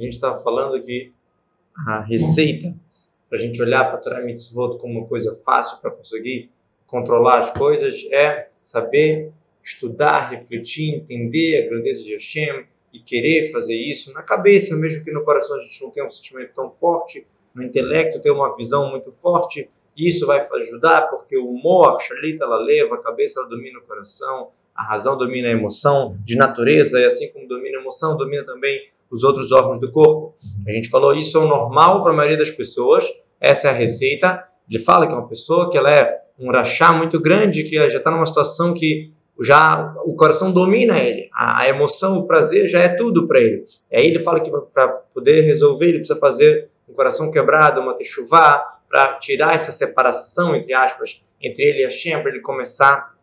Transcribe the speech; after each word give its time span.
a 0.00 0.04
gente 0.04 0.14
estava 0.14 0.36
falando 0.36 0.80
que 0.80 1.12
a 1.86 2.00
receita 2.00 2.74
para 3.28 3.38
a 3.38 3.40
gente 3.40 3.62
olhar 3.62 3.84
para 3.84 3.94
a 3.94 3.98
Torah 3.98 4.22
Mitzvot 4.22 4.78
como 4.78 4.98
uma 4.98 5.06
coisa 5.06 5.32
fácil 5.32 5.78
para 5.80 5.92
conseguir 5.92 6.50
controlar 6.86 7.38
as 7.38 7.50
coisas 7.52 8.04
é 8.10 8.48
saber 8.60 9.32
estudar, 9.62 10.30
refletir, 10.30 10.94
entender 10.94 11.62
a 11.62 11.68
grandeza 11.68 12.02
de 12.02 12.12
Hashem 12.14 12.66
e 12.92 12.98
querer 12.98 13.52
fazer 13.52 13.76
isso 13.76 14.12
na 14.12 14.22
cabeça, 14.22 14.76
mesmo 14.76 15.04
que 15.04 15.12
no 15.12 15.24
coração 15.24 15.56
a 15.56 15.60
gente 15.60 15.80
não 15.80 15.90
tenha 15.90 16.06
um 16.06 16.10
sentimento 16.10 16.52
tão 16.54 16.70
forte, 16.70 17.24
no 17.54 17.62
intelecto 17.62 18.20
ter 18.20 18.30
uma 18.32 18.56
visão 18.56 18.90
muito 18.90 19.12
forte, 19.12 19.70
isso 19.96 20.26
vai 20.26 20.40
ajudar 20.40 21.02
porque 21.02 21.36
o 21.36 21.48
humor, 21.48 22.00
shalita, 22.00 22.44
ela 22.44 22.56
leva, 22.56 22.96
a 22.96 23.02
cabeça 23.02 23.40
ela 23.40 23.48
domina 23.48 23.78
o 23.78 23.82
coração, 23.82 24.50
a 24.74 24.82
razão 24.82 25.16
domina 25.16 25.48
a 25.48 25.52
emoção 25.52 26.16
de 26.24 26.36
natureza 26.36 26.98
e 26.98 27.04
assim 27.04 27.28
como 27.32 27.46
domina 27.46 27.78
a 27.78 27.80
emoção, 27.80 28.16
domina 28.16 28.44
também 28.44 28.88
os 29.10 29.24
outros 29.24 29.50
órgãos 29.52 29.80
do 29.80 29.90
corpo. 29.90 30.36
A 30.66 30.72
gente 30.72 30.88
falou 30.88 31.14
isso 31.14 31.36
é 31.38 31.40
o 31.40 31.48
normal 31.48 32.02
para 32.02 32.12
a 32.12 32.14
maioria 32.14 32.38
das 32.38 32.50
pessoas, 32.50 33.04
essa 33.40 33.68
é 33.68 33.70
a 33.70 33.74
receita. 33.74 34.44
Ele 34.68 34.78
fala 34.78 35.06
que 35.06 35.12
é 35.12 35.16
uma 35.16 35.28
pessoa 35.28 35.70
que 35.70 35.76
ela 35.76 35.90
é 35.90 36.20
um 36.38 36.50
rachá 36.50 36.92
muito 36.92 37.20
grande, 37.20 37.64
que 37.64 37.76
já 37.76 37.86
está 37.86 38.10
numa 38.10 38.26
situação 38.26 38.72
que 38.72 39.12
já 39.42 39.94
o 40.04 40.14
coração 40.14 40.52
domina 40.52 40.98
ele, 40.98 41.28
a, 41.32 41.62
a 41.62 41.68
emoção, 41.68 42.18
o 42.18 42.26
prazer 42.26 42.68
já 42.68 42.80
é 42.80 42.88
tudo 42.88 43.26
para 43.26 43.40
ele. 43.40 43.64
E 43.90 43.96
aí 43.96 44.06
ele 44.06 44.18
fala 44.18 44.38
que 44.40 44.50
para 44.50 44.88
poder 44.88 45.40
resolver 45.42 45.86
ele 45.86 45.98
precisa 45.98 46.18
fazer 46.18 46.68
um 46.88 46.92
coração 46.92 47.30
quebrado, 47.30 47.80
uma 47.80 47.94
techuvá, 47.94 48.78
para 48.88 49.14
tirar 49.18 49.54
essa 49.54 49.70
separação, 49.70 50.54
entre 50.54 50.74
aspas, 50.74 51.24
entre 51.40 51.64
ele 51.64 51.82
e 51.82 51.84
Hashem, 51.84 52.20
para 52.20 52.32
ele 52.32 52.40
começar 52.40 53.16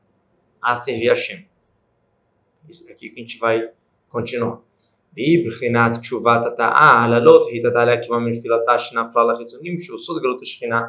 a 0.61 0.75
servir 0.77 1.09
Hashem. 1.09 1.45
Isso 2.69 2.89
aqui 2.89 3.09
que 3.09 3.19
a 3.19 3.21
gente 3.21 3.37
vai 3.37 3.69
continuar. 4.09 4.61
בבחינת 5.16 5.98
תשובת 5.98 6.46
התאה, 6.46 7.04
הללות 7.04 7.46
היא 7.46 7.62
תתעלה 7.68 7.96
כמה 8.06 8.18
מנפילתה 8.18 8.78
שנפלה 8.78 9.22
לחיצונים 9.32 9.78
שהוא 9.78 9.98
סוד 9.98 10.22
גלות 10.22 10.42
השכינה. 10.42 10.80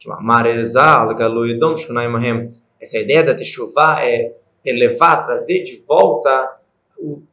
כמאמר 0.00 0.46
אלז"ל, 0.46 1.06
גלוי 1.18 1.54
דום 1.54 1.76
שכונה 1.76 2.02
עמהם. 2.02 2.48
Essa 2.82 2.98
ideia 2.98 3.22
da 3.22 3.34
Teshuvah 3.34 4.02
é 4.02 4.32
elevar, 4.64 5.26
trazer 5.26 5.62
de 5.62 5.84
volta 5.86 6.56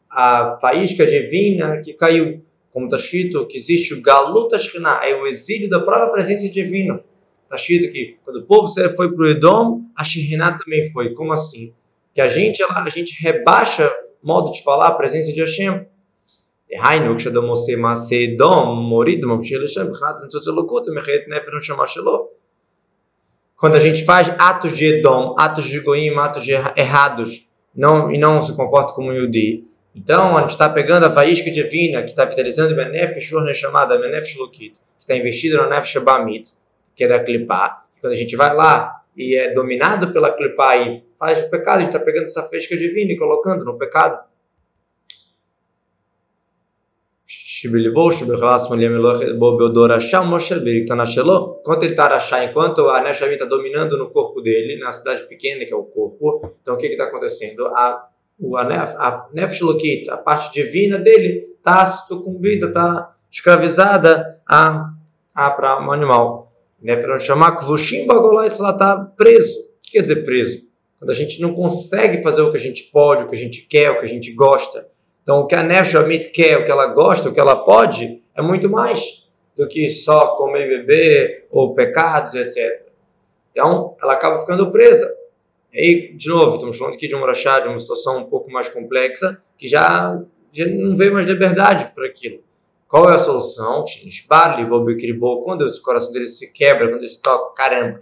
a 0.10 0.58
faísca 0.60 1.06
divina 1.06 1.80
que 1.82 1.94
caiu. 1.94 2.44
Como 2.72 2.86
está 2.86 2.98
escrito 2.98 3.48
que 3.48 3.58
existe 3.58 3.94
o 3.94 4.02
Galuta 4.02 4.58
Shekhinah, 4.58 5.02
é 5.04 5.16
o 5.16 5.26
exílio 5.26 5.70
da 5.70 5.80
própria 5.80 6.12
presença 6.12 6.50
divina. 6.50 7.02
Está 7.46 7.56
escrito 7.56 7.92
que 7.92 8.18
quando 8.24 8.38
o 8.42 8.46
povo 8.46 8.68
foi 8.96 9.10
para 9.12 9.24
o 9.24 9.30
Edom, 9.30 9.84
a 9.96 10.04
Shekhinah 10.04 10.58
também 10.58 10.92
foi. 10.92 11.14
Como 11.14 11.32
assim? 11.32 11.74
Que 12.14 12.22
a 12.22 12.28
gente, 12.28 12.62
a 12.62 12.90
gente 12.90 13.16
rebaixa, 13.24 13.90
modo 14.22 14.52
de 14.52 14.62
falar, 14.64 14.88
a 14.88 14.96
presença 14.96 15.32
de 15.32 15.40
Hashem. 15.40 15.86
דהיינו, 16.72 17.18
כשאדם 17.18 17.44
עושה 17.44 17.76
מעשה 17.76 18.16
דום, 18.38 18.80
מוריד 18.80 19.24
וממשיך 19.24 19.58
לשם, 19.64 19.82
מבחינת 19.88 20.16
ניצוץ 20.24 20.48
אלוקות, 20.48 20.88
ומחיה 20.88 21.16
את 21.16 21.22
נפש 21.28 21.54
הנשמה 21.54 21.88
שלו. 21.88 22.28
Quando 23.60 23.76
a 23.76 23.80
gente 23.80 24.06
faz 24.06 24.30
atos 24.38 24.78
de 24.78 24.86
Edom, 24.86 25.34
atos 25.36 25.66
de 25.66 25.80
Goim, 25.80 26.16
atos 26.20 26.44
de 26.44 26.54
errados, 26.54 27.50
não, 27.76 28.12
e 28.12 28.18
não 28.18 28.44
se 28.44 28.56
comporta 28.56 28.94
como 28.94 29.10
um 29.10 29.14
Yudi, 29.14 29.66
então 29.96 30.38
a 30.38 30.42
gente 30.42 30.52
está 30.52 30.70
pegando 30.70 31.08
a 31.08 31.10
faísca 31.10 31.50
divina 31.50 32.04
que 32.04 32.12
está 32.12 32.24
vitalizando 32.24 32.76
o 32.76 32.76
Nefesh 32.76 33.32
Urne 33.32 33.56
chamada 33.56 33.98
Nefesh 33.98 34.38
Lokit, 34.38 34.76
que 34.76 34.80
está 35.00 35.16
investido 35.16 35.58
na 35.58 35.68
Nefesh 35.68 35.98
Bamit, 36.04 36.52
que 36.96 37.04
é 37.04 37.08
da 37.08 37.20
Klipá. 37.24 37.84
Quando 38.00 38.14
a 38.14 38.16
gente 38.16 38.36
vai 38.36 38.56
lá 38.56 39.02
e 39.18 39.36
é 39.36 39.52
dominado 39.56 40.14
pela 40.14 40.32
Klipá 40.32 40.78
e 40.78 41.02
faz 41.18 41.44
o 41.44 41.50
pecado, 41.50 41.78
a 41.78 41.80
gente 41.80 41.90
está 41.90 42.00
pegando 42.00 42.26
essa 42.26 42.44
faísca 42.44 42.78
divina 42.78 43.12
e 43.12 43.18
colocando 43.18 43.66
no 43.66 43.76
pecado. 43.76 44.20
Enquanto 51.61 51.85
ele 51.85 51.93
está 51.93 52.09
rachá, 52.09 52.45
enquanto 52.45 52.89
a 52.89 53.01
Neshavim 53.03 53.35
está 53.35 53.45
dominando 53.45 53.97
no 53.97 54.11
corpo 54.11 54.41
dele, 54.41 54.79
na 54.79 54.91
cidade 54.93 55.23
pequena 55.29 55.65
que 55.65 55.73
é 55.73 55.77
o 55.77 55.85
corpo, 55.85 56.55
então 56.61 56.75
o 56.75 56.77
que 56.77 56.87
está 56.87 57.05
acontecendo? 57.05 57.67
A, 57.67 58.09
o, 58.39 58.57
a, 58.57 58.63
a 58.63 59.29
Nefesh 59.33 59.61
Lokit, 59.61 60.11
a 60.11 60.17
parte 60.17 60.53
divina 60.53 60.99
dele, 60.99 61.55
está 61.57 61.87
sucumbida, 61.87 62.67
está 62.67 63.15
escravizada 63.31 64.41
a, 64.49 64.91
a, 65.35 65.51
para 65.51 65.81
um 65.81 65.93
animal. 65.93 66.53
Nefesh 66.81 67.25
Shamak 67.25 67.65
Vushim 67.65 68.07
Bagolaitz, 68.07 68.59
ela 68.61 68.71
está 68.71 68.97
preso. 68.97 69.59
O 69.61 69.83
que 69.83 69.93
quer 69.93 70.03
dizer 70.03 70.25
preso? 70.25 70.63
Quando 70.99 71.11
a 71.11 71.15
gente 71.15 71.41
não 71.41 71.53
consegue 71.53 72.23
fazer 72.23 72.43
o 72.43 72.51
que 72.51 72.57
a 72.57 72.61
gente 72.61 72.85
pode, 72.93 73.25
o 73.25 73.29
que 73.29 73.35
a 73.35 73.39
gente 73.39 73.63
quer, 73.63 73.91
o 73.91 73.99
que 74.01 74.05
a 74.05 74.09
gente 74.09 74.33
gosta. 74.33 74.87
Então, 75.23 75.41
o 75.41 75.47
que 75.47 75.55
a 75.55 75.63
Nefesh 75.63 76.27
quer, 76.33 76.59
o 76.59 76.65
que 76.65 76.71
ela 76.71 76.87
gosta, 76.89 77.29
o 77.29 77.33
que 77.33 77.41
ela 77.41 77.57
pode, 77.57 78.23
é 78.37 78.43
muito 78.43 78.69
mais 78.69 79.29
do 79.57 79.69
que 79.69 79.89
só 79.89 80.37
comer 80.37 80.67
e 80.67 80.79
beber, 80.79 81.47
ou 81.51 81.75
pecados, 81.75 82.35
etc. 82.35 82.87
Então, 83.53 83.97
ela 84.03 84.15
acaba 84.15 84.41
ficando 84.41 84.73
presa. 84.73 85.09
E 85.73 85.79
aí, 85.79 86.13
de 86.15 86.29
novo, 86.29 86.55
estamos 86.55 86.77
falando 86.77 86.95
aqui 86.95 87.07
de 87.07 87.15
um 87.15 87.25
rachá, 87.25 87.61
de 87.61 87.69
uma 87.69 87.79
situação 87.79 88.19
um 88.19 88.25
pouco 88.25 88.51
mais 88.51 88.69
complexa, 88.69 89.41
que 89.57 89.69
já, 89.69 90.21
já 90.53 90.67
não 90.67 90.97
vê 90.97 91.11
mais 91.11 91.27
liberdade 91.27 91.93
para 91.95 92.07
aquilo. 92.07 92.43
Qual 92.89 93.09
é 93.09 93.15
a 93.15 93.19
solução? 93.19 93.85
Quando 95.45 95.63
o 95.63 95.83
coração 95.83 96.13
dele 96.13 96.27
se 96.27 96.53
quebra, 96.53 96.89
quando 96.89 96.99
ele 96.99 97.07
se 97.07 97.23
toca, 97.23 97.55
caramba, 97.55 97.99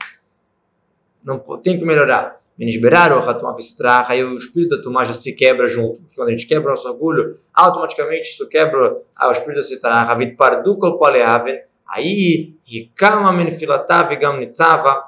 não, 1.23 1.39
tem 1.59 1.79
que 1.79 1.85
melhorar. 1.85 2.40
Menisberar 2.61 3.11
o 3.11 3.17
o 3.17 4.37
espírito 4.37 4.77
da 4.77 4.83
Tumah 4.83 5.05
já 5.05 5.15
se 5.15 5.33
quebra 5.33 5.67
junto. 5.67 6.03
Quando 6.15 6.29
a 6.29 6.31
gente 6.33 6.47
quebra 6.47 6.69
o 6.69 6.71
nosso 6.73 6.87
orgulho, 6.91 7.39
automaticamente 7.55 8.29
isso 8.29 8.47
quebra 8.51 8.99
o 9.19 9.31
espírito 9.31 9.57
da 9.57 9.63
Sitrach, 9.63 10.11
Havit 10.11 10.37
Pardukal 10.37 10.99
Poleaven, 10.99 11.59
aí 11.89 12.55
Hikama 12.71 13.33
Menfilatav 13.33 14.15
Gam 14.15 14.37
Nitzava, 14.37 15.07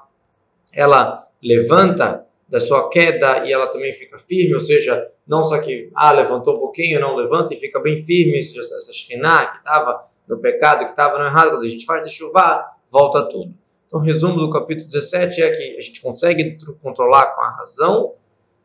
ela 0.73 1.29
levanta 1.43 2.25
da 2.49 2.59
sua 2.59 2.89
queda 2.89 3.47
e 3.47 3.53
ela 3.53 3.67
também 3.67 3.93
fica 3.93 4.17
firme, 4.17 4.55
ou 4.55 4.61
seja, 4.61 5.11
não 5.29 5.45
só 5.45 5.61
que 5.61 5.91
ah, 5.95 6.11
levantou 6.11 6.57
um 6.57 6.59
pouquinho, 6.59 7.01
não 7.01 7.15
levanta 7.15 7.53
e 7.53 7.59
fica 7.59 7.79
bem 7.81 8.03
firme, 8.03 8.39
ou 8.39 8.43
seja, 8.43 8.61
essa 8.61 8.95
Shekhinah 8.95 9.47
que 9.49 9.59
estava 9.59 10.07
no 10.27 10.39
pecado, 10.39 10.87
que 10.87 10.93
estava 10.93 11.19
no 11.19 11.27
errado, 11.27 11.51
quando 11.51 11.65
a 11.65 11.69
gente 11.69 11.85
faz 11.85 12.03
de 12.03 12.09
chuva, 12.09 12.65
volta 12.91 13.29
tudo. 13.29 13.53
Então, 13.93 14.01
o 14.01 14.05
resumo 14.05 14.41
do 14.41 14.49
capítulo 14.49 14.87
17 14.87 15.43
é 15.43 15.51
que 15.51 15.77
a 15.77 15.81
gente 15.83 16.01
consegue 16.01 16.57
controlar 16.83 17.27
com 17.35 17.43
a 17.43 17.51
razão 17.51 18.15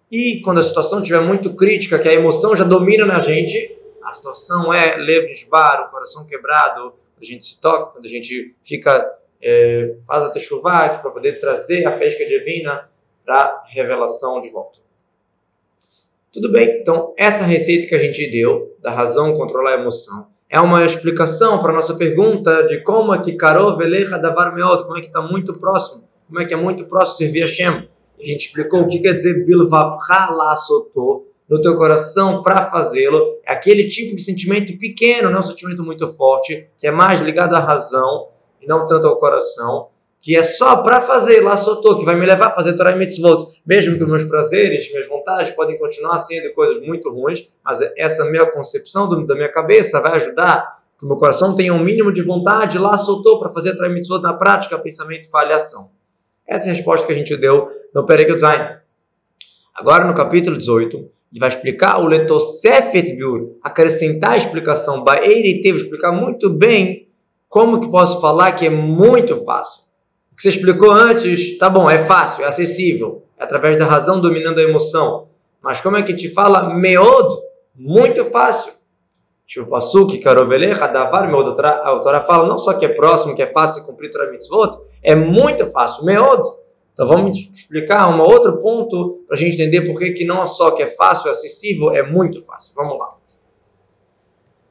e 0.09 0.39
quando 0.39 0.61
a 0.61 0.63
situação 0.63 0.99
estiver 0.99 1.19
muito 1.19 1.53
crítica, 1.53 1.99
que 1.99 2.07
a 2.07 2.13
emoção 2.13 2.55
já 2.55 2.63
domina 2.63 3.05
na 3.05 3.19
gente, 3.19 3.77
a 4.05 4.13
situação 4.13 4.71
é 4.71 4.95
leve 4.95 5.33
esbar, 5.33 5.85
o 5.85 5.91
coração 5.91 6.25
quebrado, 6.25 6.93
a 7.21 7.25
gente 7.25 7.43
se 7.43 7.59
toca, 7.59 7.91
quando 7.91 8.05
a 8.05 8.07
gente 8.07 8.55
fica, 8.63 9.17
é, 9.41 9.97
faz 10.07 10.23
a 10.23 10.29
techuvá 10.29 10.87
para 10.87 11.11
poder 11.11 11.39
trazer 11.39 11.85
a 11.85 11.91
fresca 11.91 12.25
divina 12.25 12.89
para 13.25 13.65
revelação 13.67 14.39
de 14.39 14.49
volta. 14.49 14.79
Tudo 16.31 16.49
bem, 16.49 16.79
então 16.79 17.13
essa 17.17 17.43
receita 17.43 17.85
que 17.85 17.95
a 17.95 17.99
gente 17.99 18.31
deu, 18.31 18.77
da 18.79 18.91
razão 18.91 19.35
controlar 19.35 19.71
a 19.71 19.81
emoção, 19.81 20.29
é 20.49 20.59
uma 20.61 20.85
explicação 20.85 21.59
para 21.59 21.71
a 21.71 21.75
nossa 21.75 21.95
pergunta 21.95 22.63
de 22.67 22.81
como 22.81 23.13
é 23.13 23.21
que 23.21 23.33
Karov 23.33 23.81
Elecha 23.81 24.17
Davar 24.17 24.55
Meot, 24.55 24.83
como 24.83 24.97
é 24.97 25.01
que 25.01 25.07
está 25.07 25.21
muito 25.21 25.53
próximo, 25.53 26.03
como 26.27 26.39
é 26.39 26.45
que 26.45 26.53
é 26.53 26.57
muito 26.57 26.85
próximo 26.85 27.17
servir 27.17 27.43
a 27.43 27.47
Shem. 27.47 27.67
A 28.19 28.25
gente 28.25 28.47
explicou 28.47 28.81
o 28.81 28.87
que 28.87 28.99
quer 28.99 29.13
dizer 29.13 29.45
Bilvavcha 29.45 30.31
Lassotô, 30.31 31.27
no 31.49 31.61
teu 31.61 31.75
coração 31.75 32.43
para 32.43 32.65
fazê-lo. 32.65 33.39
É 33.45 33.53
aquele 33.53 33.87
tipo 33.87 34.15
de 34.15 34.21
sentimento 34.21 34.77
pequeno, 34.77 35.29
não 35.29 35.37
é 35.37 35.39
um 35.39 35.43
sentimento 35.43 35.83
muito 35.83 36.07
forte, 36.07 36.67
que 36.77 36.87
é 36.87 36.91
mais 36.91 37.21
ligado 37.21 37.53
à 37.55 37.59
razão 37.59 38.29
e 38.61 38.67
não 38.67 38.85
tanto 38.85 39.07
ao 39.07 39.17
coração 39.17 39.89
que 40.19 40.35
é 40.35 40.43
só 40.43 40.77
para 40.77 40.99
fazer 40.99 41.41
lá 41.41 41.55
soltou, 41.55 41.97
que 41.97 42.05
vai 42.05 42.15
me 42.15 42.25
levar 42.25 42.47
a 42.47 42.51
fazer 42.51 42.73
Torah 42.73 42.91
e 42.91 42.97
Mitzvot. 42.97 43.47
Mesmo 43.65 43.97
que 43.97 44.05
meus 44.05 44.23
prazeres, 44.23 44.91
minhas 44.91 45.07
vontades 45.07 45.51
podem 45.51 45.77
continuar 45.77 46.17
sendo 46.19 46.51
coisas 46.53 46.81
muito 46.85 47.09
ruins, 47.09 47.47
mas 47.63 47.81
essa 47.95 48.25
minha 48.25 48.45
concepção 48.45 49.07
do, 49.07 49.25
da 49.25 49.35
minha 49.35 49.51
cabeça 49.51 50.01
vai 50.01 50.13
ajudar 50.13 50.77
que 50.97 51.05
o 51.05 51.07
meu 51.07 51.17
coração 51.17 51.55
tenha 51.55 51.73
um 51.73 51.83
mínimo 51.83 52.11
de 52.11 52.23
vontade, 52.23 52.79
lá 52.79 52.97
soltou 52.97 53.39
para 53.39 53.51
fazer 53.51 53.75
Torah 53.75 53.89
e 53.89 53.93
Mitzvot 53.93 54.21
na 54.21 54.33
prática, 54.33 54.79
pensamento, 54.79 55.29
falhação. 55.29 55.91
Essa 56.47 56.69
é 56.69 56.71
a 56.71 56.73
resposta 56.73 57.05
que 57.05 57.13
a 57.13 57.15
gente 57.15 57.37
deu 57.37 57.69
no 57.93 58.05
Perek 58.05 58.33
Design. 58.33 58.77
Agora 59.75 60.05
no 60.05 60.15
capítulo 60.15 60.57
18, 60.57 60.97
ele 60.97 61.39
vai 61.39 61.49
explicar 61.49 61.99
o 61.99 62.07
Letosefet 62.07 63.15
Biur, 63.15 63.57
acrescentar 63.61 64.31
a 64.31 64.37
explicação, 64.37 65.03
Baeiri 65.03 65.61
teve 65.61 65.77
explicar 65.77 66.11
muito 66.11 66.49
bem 66.49 67.07
como 67.47 67.79
que 67.79 67.91
posso 67.91 68.19
falar 68.19 68.53
que 68.53 68.65
é 68.65 68.69
muito 68.69 69.35
fácil 69.45 69.86
que 70.37 70.43
você 70.43 70.49
explicou 70.49 70.91
antes, 70.91 71.57
tá 71.57 71.67
bom, 71.67 71.89
é 71.89 71.97
fácil, 71.97 72.45
é 72.45 72.47
acessível, 72.47 73.23
é 73.39 73.43
através 73.43 73.75
da 73.75 73.85
razão 73.85 74.21
dominando 74.21 74.59
a 74.59 74.63
emoção. 74.63 75.29
Mas 75.59 75.81
como 75.81 75.97
é 75.97 76.03
que 76.03 76.13
te 76.13 76.29
fala 76.29 76.75
meod? 76.75 77.35
Muito 77.75 78.23
fácil. 78.25 78.71
Tipo, 79.47 79.67
Pasuk, 79.67 80.19
Karovelecha, 80.19 80.85
Davar, 80.87 81.27
meod. 81.27 81.59
A 81.59 81.87
autora 81.87 82.21
fala 82.21 82.47
não 82.47 82.59
só 82.59 82.73
que 82.73 82.85
é 82.85 82.89
próximo, 82.89 83.35
que 83.35 83.41
é 83.41 83.47
fácil 83.47 83.83
cumprir 83.83 84.11
Torah 84.11 84.29
Mitzvot, 84.29 84.77
é 85.01 85.15
muito 85.15 85.65
fácil, 85.71 86.05
meod. 86.05 86.47
Então 86.93 87.07
vamos 87.07 87.37
explicar 87.51 88.07
um 88.15 88.21
outro 88.21 88.57
ponto 88.57 89.23
para 89.27 89.35
a 89.35 89.39
gente 89.39 89.55
entender 89.55 89.81
por 89.81 89.99
que 89.99 90.23
não 90.23 90.43
é 90.43 90.47
só 90.47 90.69
que 90.69 90.83
é 90.83 90.87
fácil, 90.87 91.29
é 91.29 91.31
acessível, 91.31 91.91
é 91.91 92.03
muito 92.03 92.43
fácil. 92.43 92.73
Vamos 92.75 92.99
lá. 92.99 93.16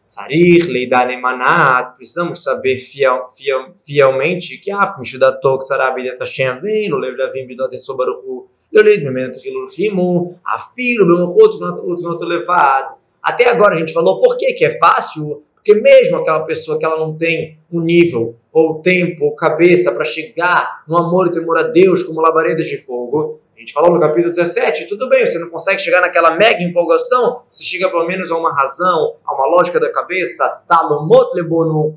Sarir 0.07 0.69
leidar 0.69 1.11
emanat, 1.11 1.97
precisamos 1.97 2.43
saber 2.43 2.81
fiel, 2.81 3.27
fiel, 3.27 3.73
fielmente 3.75 4.57
que 4.59 4.71
af 4.71 4.99
mishudatok 4.99 5.67
sarabidet 5.67 6.19
Hashem 6.19 6.61
vem, 6.61 6.89
lo 6.89 6.99
lev 6.99 7.17
davim 7.17 7.47
bidotem 7.47 7.79
sobaruchu, 7.79 8.47
lo 8.73 8.83
leid 8.83 9.03
memento 9.03 9.39
hilul 9.41 9.67
rimu, 9.69 10.39
afilo 10.45 11.07
bemochot 11.07 11.59
not 11.59 12.25
levado. 12.25 12.97
Até 13.21 13.49
agora 13.49 13.75
a 13.75 13.79
gente 13.79 13.93
falou 13.93 14.21
por 14.21 14.37
que, 14.37 14.53
que 14.53 14.65
é 14.65 14.79
fácil, 14.79 15.43
porque 15.55 15.75
mesmo 15.75 16.19
aquela 16.19 16.45
pessoa 16.45 16.79
que 16.79 16.85
ela 16.85 16.97
não 16.97 17.17
tem 17.19 17.59
um 17.73 17.81
nível, 17.81 18.37
ou 18.53 18.81
tempo, 18.81 19.25
ou 19.25 19.35
cabeça 19.35 19.93
para 19.93 20.05
chegar 20.05 20.85
no 20.87 20.97
amor 20.97 21.27
e 21.27 21.33
temor 21.33 21.59
a 21.59 21.65
Deus 21.65 22.05
como 22.05 22.21
labaredas 22.21 22.67
de 22.67 22.77
fogo, 22.77 23.41
a 23.57 23.61
gente 23.61 23.73
falou 23.73 23.91
no 23.91 23.99
capítulo 23.99 24.35
17, 24.35 24.87
tudo 24.87 25.09
bem, 25.09 25.27
você 25.27 25.39
não 25.39 25.49
consegue 25.49 25.81
chegar 25.81 26.03
naquela 26.03 26.37
mega 26.37 26.63
empolgação, 26.63 27.43
você 27.51 27.65
chega 27.65 27.89
pelo 27.89 28.07
menos 28.07 28.31
a 28.31 28.37
uma 28.37 28.55
razão, 28.55 29.17
a 29.25 29.35
uma 29.35 29.47
lógica 29.47 29.81
da 29.81 29.91
cabeça, 29.91 30.47
tá 30.69 30.87
no 30.87 31.09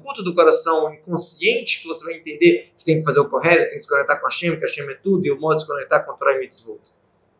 culto 0.01 0.23
do 0.23 0.33
coração 0.33 0.93
inconsciente, 0.93 1.81
que 1.81 1.87
você 1.87 2.05
vai 2.05 2.13
entender 2.13 2.71
que 2.77 2.85
tem 2.85 2.99
que 2.99 3.03
fazer 3.03 3.19
o 3.19 3.27
correto, 3.27 3.67
tem 3.67 3.77
que 3.77 3.81
se 3.81 3.89
conectar 3.89 4.15
com 4.15 4.25
a 4.25 4.29
Hashem, 4.29 4.51
que 4.51 4.63
a 4.63 4.67
Hashem 4.67 4.89
é 4.89 4.93
tudo, 5.03 5.25
e 5.25 5.31
o 5.31 5.39
modo 5.39 5.57
de 5.57 5.63
se 5.63 5.67
conectar 5.67 5.99
com 5.99 6.13
a 6.13 6.15
Torah 6.15 6.37
e 6.37 6.39
Mitzvot. 6.39 6.79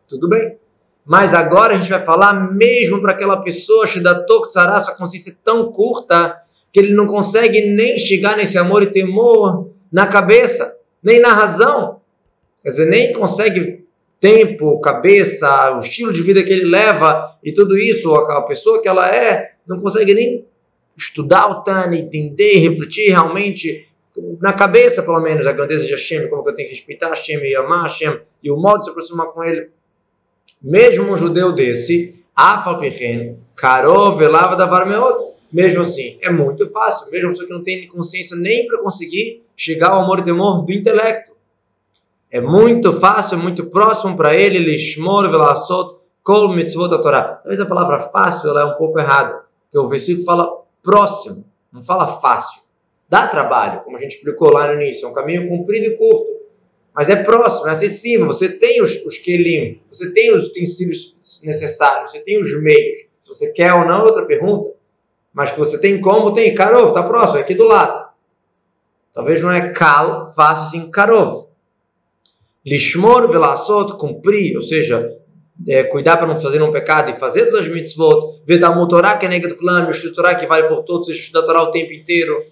Tudo 0.05 0.27
bem. 0.27 0.57
Mas 1.05 1.33
agora 1.33 1.75
a 1.75 1.77
gente 1.77 1.89
vai 1.89 2.03
falar 2.03 2.33
mesmo 2.33 3.01
para 3.01 3.13
aquela 3.13 3.37
pessoa, 3.37 3.87
Shidatok 3.87 4.49
Tzara, 4.49 4.81
sua 4.81 4.95
consciência 4.95 5.37
tão 5.45 5.71
curta, 5.71 6.41
que 6.73 6.79
ele 6.79 6.93
não 6.93 7.07
consegue 7.07 7.61
nem 7.67 7.97
chegar 7.97 8.35
nesse 8.35 8.57
amor 8.57 8.83
e 8.83 8.91
temor 8.91 9.69
na 9.89 10.07
cabeça, 10.07 10.77
nem 11.01 11.21
na 11.21 11.33
razão. 11.33 12.01
Quer 12.61 12.69
dizer, 12.69 12.85
nem 12.87 13.13
consegue 13.13 13.87
tempo, 14.19 14.79
cabeça, 14.81 15.71
o 15.75 15.79
estilo 15.79 16.11
de 16.11 16.21
vida 16.21 16.43
que 16.43 16.51
ele 16.51 16.65
leva 16.65 17.37
e 17.43 17.53
tudo 17.53 17.77
isso, 17.77 18.13
a 18.15 18.41
pessoa 18.41 18.81
que 18.81 18.87
ela 18.87 19.13
é, 19.13 19.53
não 19.65 19.79
consegue 19.79 20.13
nem 20.13 20.45
estudar 20.97 21.47
o 21.47 21.63
Tânia, 21.63 21.99
entender, 21.99 22.57
refletir 22.57 23.09
realmente 23.09 23.87
na 24.41 24.53
cabeça, 24.53 25.01
pelo 25.01 25.21
menos, 25.21 25.47
a 25.47 25.51
grandeza 25.53 25.85
de 25.85 25.91
Hashem, 25.91 26.27
como 26.27 26.43
que 26.43 26.49
eu 26.49 26.55
tenho 26.55 26.67
que 26.67 26.75
respeitar 26.75 27.09
Hashem 27.09 27.39
e 27.43 27.55
amar 27.55 27.83
Hashem 27.83 28.19
e 28.43 28.51
o 28.51 28.57
modo 28.57 28.79
de 28.79 28.85
se 28.85 28.91
aproximar 28.91 29.27
com 29.27 29.43
ele. 29.43 29.69
Mesmo 30.61 31.11
um 31.11 31.17
judeu 31.17 31.53
desse, 31.53 32.19
Afalpichen, 32.35 33.37
Karov, 33.55 34.17
Velava, 34.17 34.55
Davar 34.55 34.87
Meot. 34.87 35.39
Mesmo 35.51 35.81
assim, 35.81 36.17
é 36.21 36.29
muito 36.29 36.69
fácil, 36.69 37.09
mesmo 37.09 37.29
pessoa 37.29 37.47
que 37.47 37.53
não 37.53 37.63
tem 37.63 37.87
consciência 37.87 38.37
nem 38.37 38.67
para 38.67 38.77
conseguir 38.83 39.43
chegar 39.57 39.89
ao 39.89 40.03
amor 40.03 40.19
e 40.19 40.23
temor 40.23 40.63
do 40.63 40.71
intelecto. 40.71 41.31
É 42.31 42.39
muito 42.39 42.91
fácil, 42.93 43.39
é 43.39 43.41
muito 43.41 43.65
próximo 43.65 44.15
para 44.15 44.35
ele, 44.35 44.59
lishmor 44.59 45.29
velasot 45.29 45.97
kol 46.23 46.49
mitzvot. 46.49 46.89
Talvez 47.01 47.59
a 47.59 47.65
palavra 47.65 47.99
fácil 47.99 48.51
ela 48.51 48.61
é 48.61 48.65
um 48.65 48.75
pouco 48.75 48.99
errada, 48.99 49.43
porque 49.63 49.79
o 49.79 49.87
versículo 49.87 50.25
fala 50.25 50.61
próximo, 50.83 51.43
não 51.73 51.83
fala 51.83 52.19
fácil. 52.19 52.61
Dá 53.09 53.27
trabalho, 53.27 53.81
como 53.81 53.97
a 53.97 53.99
gente 53.99 54.17
explicou 54.17 54.53
lá 54.53 54.67
no 54.67 54.79
início, 54.79 55.07
é 55.07 55.09
um 55.09 55.13
caminho 55.13 55.49
comprido 55.49 55.87
e 55.87 55.97
curto, 55.97 56.27
mas 56.93 57.09
é 57.09 57.15
próximo, 57.15 57.67
é 57.67 57.71
acessível. 57.71 58.27
Você 58.27 58.47
tem 58.47 58.81
os, 58.83 58.95
os 59.05 59.17
kelim, 59.17 59.81
você 59.89 60.13
tem 60.13 60.31
os 60.31 60.47
utensílios 60.47 61.41
necessários, 61.43 62.11
você 62.11 62.19
tem 62.19 62.39
os 62.39 62.61
meios. 62.61 63.09
Se 63.19 63.33
você 63.33 63.51
quer 63.51 63.73
ou 63.73 63.85
não, 63.85 64.01
é 64.01 64.03
outra 64.03 64.25
pergunta. 64.25 64.71
Mas 65.33 65.49
que 65.49 65.57
você 65.57 65.79
tem 65.79 65.99
como, 65.99 66.33
tem. 66.33 66.53
Karov, 66.53 66.89
está 66.89 67.01
próximo, 67.01 67.39
é 67.39 67.41
aqui 67.41 67.55
do 67.55 67.65
lado. 67.65 68.09
Talvez 69.13 69.41
não 69.41 69.51
é 69.51 69.71
cal, 69.71 70.29
fácil 70.29 70.65
assim, 70.65 70.91
Karov. 70.91 71.48
Lishmor 72.69 73.27
velasot, 73.31 73.97
cumprir, 73.97 74.55
ou 74.55 74.61
seja, 74.61 75.17
é, 75.67 75.83
cuidar 75.85 76.17
para 76.17 76.27
não 76.27 76.37
fazer 76.37 76.61
um 76.61 76.71
pecado 76.71 77.09
e 77.09 77.13
fazer 77.13 77.45
todas 77.45 77.65
as 77.65 77.67
mitzvot, 77.67 78.43
Vedamut 78.45 78.89
Torah 78.89 79.17
que 79.17 79.25
é 79.25 79.29
nega 79.29 79.47
do 79.47 79.55
clã, 79.55 79.89
Torah 80.15 80.35
que 80.35 80.45
vale 80.45 80.67
por 80.67 80.83
todos, 80.83 81.09
estudar 81.09 81.41
Torah 81.41 81.63
o 81.63 81.71
tempo 81.71 81.91
inteiro. 81.91 82.43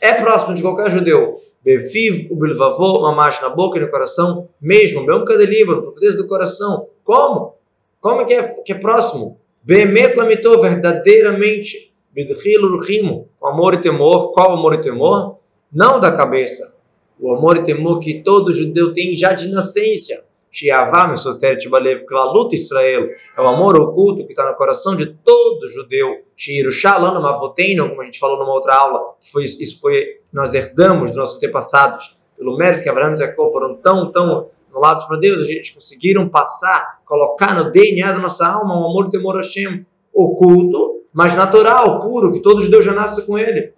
É 0.00 0.12
próximo 0.12 0.54
de 0.54 0.62
qualquer 0.62 0.92
judeu. 0.92 1.34
Beviv, 1.64 2.28
o 2.30 2.36
bilvavô, 2.36 3.00
mamash 3.00 3.42
na 3.42 3.48
boca 3.48 3.78
e 3.78 3.80
no 3.80 3.90
coração, 3.90 4.48
mesmo, 4.60 5.04
mesmo 5.04 5.24
cadeliba, 5.24 5.82
profeteza 5.82 6.16
do 6.18 6.28
coração. 6.28 6.86
Como? 7.02 7.56
Como 8.00 8.20
é 8.20 8.24
que 8.24 8.34
é, 8.34 8.42
que 8.62 8.72
é 8.74 8.78
próximo? 8.78 9.40
Bemet 9.64 10.14
lamitou, 10.14 10.60
verdadeiramente. 10.62 11.92
Bidchilo 12.12 12.78
rimo, 12.78 13.28
amor 13.42 13.74
e 13.74 13.80
temor. 13.80 14.32
Qual 14.32 14.52
amor 14.52 14.74
e 14.74 14.80
temor? 14.80 15.38
Não 15.72 15.98
da 15.98 16.12
cabeça, 16.12 16.75
o 17.18 17.34
amor 17.34 17.56
e 17.56 17.64
temor 17.64 18.00
que 18.00 18.22
todo 18.22 18.52
judeu 18.52 18.92
tem 18.92 19.14
já 19.14 19.32
de 19.32 19.48
nascença. 19.48 20.24
Shiavá, 20.50 21.06
Mesoteret 21.06 21.68
Balev, 21.68 22.06
Klalut 22.06 22.54
Israel, 22.54 23.10
é 23.36 23.40
o 23.40 23.46
amor 23.46 23.78
oculto 23.78 24.24
que 24.24 24.32
está 24.32 24.48
no 24.48 24.56
coração 24.56 24.96
de 24.96 25.06
todo 25.06 25.68
judeu. 25.68 26.22
Shirushalano 26.34 27.20
Mavoteino, 27.20 27.90
como 27.90 28.00
a 28.00 28.04
gente 28.06 28.18
falou 28.18 28.38
numa 28.38 28.54
outra 28.54 28.74
aula, 28.74 29.14
foi, 29.20 29.44
isso 29.44 29.80
foi 29.80 30.20
nós 30.32 30.54
herdamos 30.54 31.10
dos 31.10 31.18
nossos 31.18 31.36
antepassados, 31.36 32.16
pelo 32.38 32.56
mérito 32.56 32.82
que 32.82 32.88
Abraão 32.88 33.14
e 33.14 33.18
Jacó 33.18 33.48
foram 33.48 33.74
tão, 33.76 34.10
tão 34.10 34.48
anulados 34.70 35.04
para 35.04 35.18
Deus, 35.18 35.42
a 35.42 35.46
gente 35.46 35.74
conseguiram 35.74 36.28
passar, 36.28 37.00
colocar 37.04 37.54
no 37.54 37.70
DNA 37.70 38.12
da 38.12 38.18
nossa 38.18 38.46
alma 38.46 38.78
um 38.78 38.86
amor 38.86 39.06
e 39.06 39.10
temor 39.10 39.36
a 39.36 39.40
Hashem 39.40 39.84
oculto, 40.12 41.02
mas 41.12 41.34
natural, 41.34 42.00
puro, 42.00 42.32
que 42.32 42.40
todo 42.40 42.62
judeu 42.62 42.82
já 42.82 42.92
nasce 42.92 43.26
com 43.26 43.38
ele. 43.38 43.72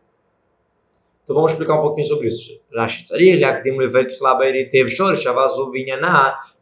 Então 1.28 1.36
vamos 1.36 1.52
explicar 1.52 1.78
um 1.78 1.82
pouquinho 1.82 2.06
sobre 2.06 2.28
isso. 2.28 2.58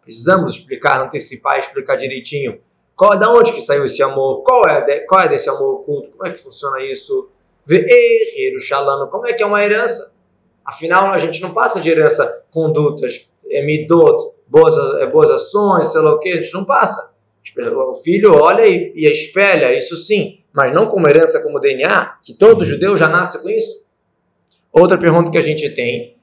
Precisamos 0.03 0.55
explicar, 0.55 1.01
antecipar, 1.01 1.61
explicar 1.61 1.95
direitinho. 1.95 2.59
Qual, 2.97 3.17
da 3.17 3.31
onde 3.31 3.53
que 3.53 3.61
saiu 3.61 3.85
esse 3.85 4.03
amor? 4.03 4.43
Qual 4.43 4.67
é, 4.67 4.81
de, 4.81 5.01
qual 5.07 5.21
é 5.21 5.29
desse 5.29 5.49
amor 5.49 5.77
oculto? 5.77 6.11
Como 6.11 6.27
é 6.27 6.33
que 6.33 6.41
funciona 6.41 6.83
isso? 6.83 7.29
Como 9.09 9.29
é 9.29 9.35
que 9.35 9.43
é 9.45 9.47
uma 9.47 9.65
herança? 9.65 10.17
Afinal, 10.65 11.13
a 11.13 11.19
gente 11.19 11.41
não 11.41 11.55
passa 11.55 11.81
de 11.81 11.89
herança 11.89 12.45
condutas, 12.51 13.31
emidot, 13.49 14.21
boas, 14.49 14.75
é, 15.01 15.07
boas 15.07 15.31
ações, 15.31 15.93
sei 15.93 16.01
lá 16.01 16.13
o 16.13 16.19
que, 16.19 16.31
a 16.31 16.43
gente 16.43 16.53
não 16.53 16.65
passa. 16.65 17.15
O 17.57 17.95
filho 17.95 18.35
olha 18.35 18.67
e, 18.67 18.93
e 18.97 19.09
espelha, 19.09 19.77
isso 19.77 19.95
sim, 19.95 20.41
mas 20.53 20.73
não 20.73 20.89
como 20.89 21.09
herança, 21.09 21.41
como 21.41 21.61
DNA, 21.61 22.17
que 22.21 22.37
todo 22.37 22.65
judeu 22.65 22.97
já 22.97 23.09
nasce 23.09 23.41
com 23.41 23.49
isso. 23.49 23.86
Outra 24.79 24.99
pergunta 24.99 25.31
que 25.31 25.39
a 25.39 25.41
gente 25.41 25.71
tem, 25.71 26.19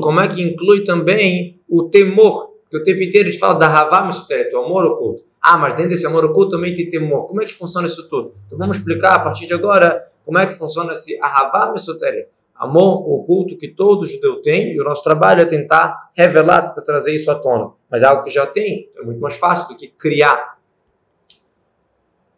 como 0.00 0.20
é 0.20 0.28
que 0.28 0.40
inclui 0.40 0.84
também 0.84 1.60
o 1.68 1.82
temor? 1.82 2.54
Que 2.70 2.78
o 2.78 2.82
tempo 2.82 3.02
inteiro 3.02 3.28
a 3.28 3.30
gente 3.30 3.38
fala 3.38 3.58
da 3.58 3.66
Havá 3.66 4.08
o 4.08 4.56
amor 4.56 4.86
oculto. 4.86 5.22
Ah, 5.38 5.58
mas 5.58 5.74
dentro 5.74 5.90
desse 5.90 6.06
amor 6.06 6.24
oculto 6.24 6.52
também 6.52 6.74
tem 6.74 6.88
temor. 6.88 7.28
Como 7.28 7.42
é 7.42 7.44
que 7.44 7.52
funciona 7.52 7.86
isso 7.86 8.08
tudo? 8.08 8.34
Então 8.46 8.56
vamos 8.56 8.78
explicar 8.78 9.16
a 9.16 9.18
partir 9.20 9.46
de 9.46 9.52
agora 9.52 10.10
como 10.24 10.38
é 10.38 10.46
que 10.46 10.54
funciona 10.54 10.94
esse 10.94 11.20
Ahavá 11.20 11.70
Mesuteret. 11.72 12.28
Amor 12.54 13.06
oculto 13.06 13.58
que 13.58 13.68
todo 13.68 14.06
judeu 14.06 14.40
tem, 14.40 14.72
e 14.72 14.80
o 14.80 14.84
nosso 14.84 15.02
trabalho 15.04 15.42
é 15.42 15.44
tentar 15.44 16.10
revelar, 16.16 16.70
tentar 16.70 16.82
trazer 16.82 17.14
isso 17.14 17.30
à 17.30 17.34
tona. 17.34 17.72
Mas 17.90 18.02
é 18.02 18.06
algo 18.06 18.24
que 18.24 18.30
já 18.30 18.46
tem, 18.46 18.88
é 18.96 19.02
muito 19.02 19.20
mais 19.20 19.36
fácil 19.36 19.68
do 19.68 19.76
que 19.76 19.88
criar. 19.88 20.56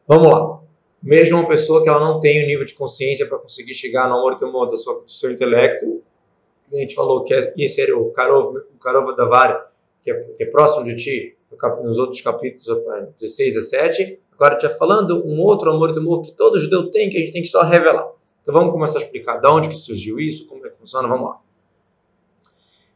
Vamos 0.09 0.29
lá 0.29 0.61
mesmo 1.03 1.39
uma 1.39 1.49
pessoa 1.49 1.83
que 1.83 1.89
ela 1.89 2.01
não 2.01 2.21
tem 2.21 2.43
o 2.45 2.47
nível 2.47 2.65
de 2.65 2.75
consciência 2.75 3.27
para 3.27 3.39
conseguir 3.39 3.75
chegar 3.75 4.09
no 4.09 4.17
amor 4.17 4.35
e 4.35 4.39
temor 4.39 4.67
do 4.67 4.77
seu, 4.77 5.31
intelecto, 5.31 6.03
a 6.73 6.77
gente 6.77 6.95
falou 6.95 7.25
que 7.25 7.35
é, 7.35 7.53
esse 7.57 7.81
era 7.81 7.97
o 7.97 8.11
Karov, 8.13 8.57
o 8.57 8.79
Karov 8.79 9.17
Davari, 9.17 9.59
que 10.03 10.11
é, 10.11 10.15
que 10.37 10.45
é 10.45 10.47
próximo 10.47 10.85
de 10.85 10.97
ti, 10.97 11.37
nos 11.83 11.99
outros 11.99 12.21
capítulos 12.21 12.67
16 13.19 13.57
a 13.57 13.63
7. 13.63 14.21
Agora 14.33 14.59
já 14.61 14.71
falando 14.71 15.27
um 15.27 15.41
outro 15.41 15.71
amor 15.71 15.93
temor 15.93 16.23
que 16.23 16.33
todo 16.33 16.59
judeu 16.59 16.91
tem, 16.91 17.11
que 17.11 17.17
a 17.17 17.21
gente 17.21 17.33
tem 17.33 17.43
que 17.43 17.49
só 17.49 17.63
revelar. 17.63 18.09
Então 18.43 18.55
vamos 18.55 18.73
começar 18.73 18.99
a 18.99 19.03
explicar 19.03 19.39
de 19.39 19.49
onde 19.49 19.69
que 19.69 19.77
surgiu 19.77 20.19
isso, 20.19 20.47
como 20.47 20.65
é 20.67 20.71
que 20.71 20.79
funciona, 20.79 21.09
vamos 21.09 21.29
lá. 21.29 21.41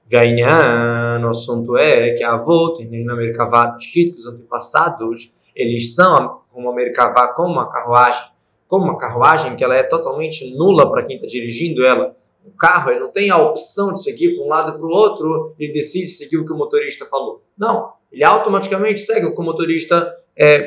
Gainhan, 0.09 1.25
o 1.25 1.31
assunto 1.31 1.77
é 1.77 2.13
que 2.15 2.23
a 2.23 2.35
avó 2.35 2.75
tem 2.75 3.05
na 3.05 3.15
Merkavá, 3.15 3.77
que 3.79 4.15
os 4.19 4.27
antepassados, 4.27 5.33
eles 5.57 5.95
são 5.95 6.43
como 6.53 6.71
a 6.71 6.75
Merkavá, 6.75 7.29
como 7.29 7.53
uma 7.53 7.71
carruagem, 7.71 8.25
como 8.69 8.85
uma 8.85 8.99
carruagem 8.99 9.57
que 9.57 9.65
ela 9.65 9.77
é 9.77 9.83
totalmente 9.83 10.55
nula 10.55 10.91
para 10.91 11.05
quem 11.05 11.17
está 11.17 11.27
dirigindo 11.27 11.85
ela. 11.85 12.15
O 12.45 12.51
carro 12.51 12.91
ele 12.91 13.01
não 13.01 13.11
tem 13.11 13.31
a 13.31 13.39
opção 13.39 13.95
de 13.95 14.03
seguir 14.03 14.37
para 14.37 14.45
um 14.45 14.49
lado 14.49 14.71
e 14.71 14.79
para 14.79 14.87
o 14.87 14.91
outro, 14.91 15.55
ele 15.59 15.73
decide 15.73 16.09
seguir 16.09 16.37
o 16.37 16.45
que 16.45 16.53
o 16.53 16.57
motorista 16.57 17.07
falou. 17.07 17.43
Não, 17.57 17.93
ele 18.13 18.23
automaticamente 18.23 19.01
segue 19.01 19.27
o 19.27 19.35
que 19.35 19.41
o 19.41 19.45
motorista 19.45 20.15
é, 20.37 20.67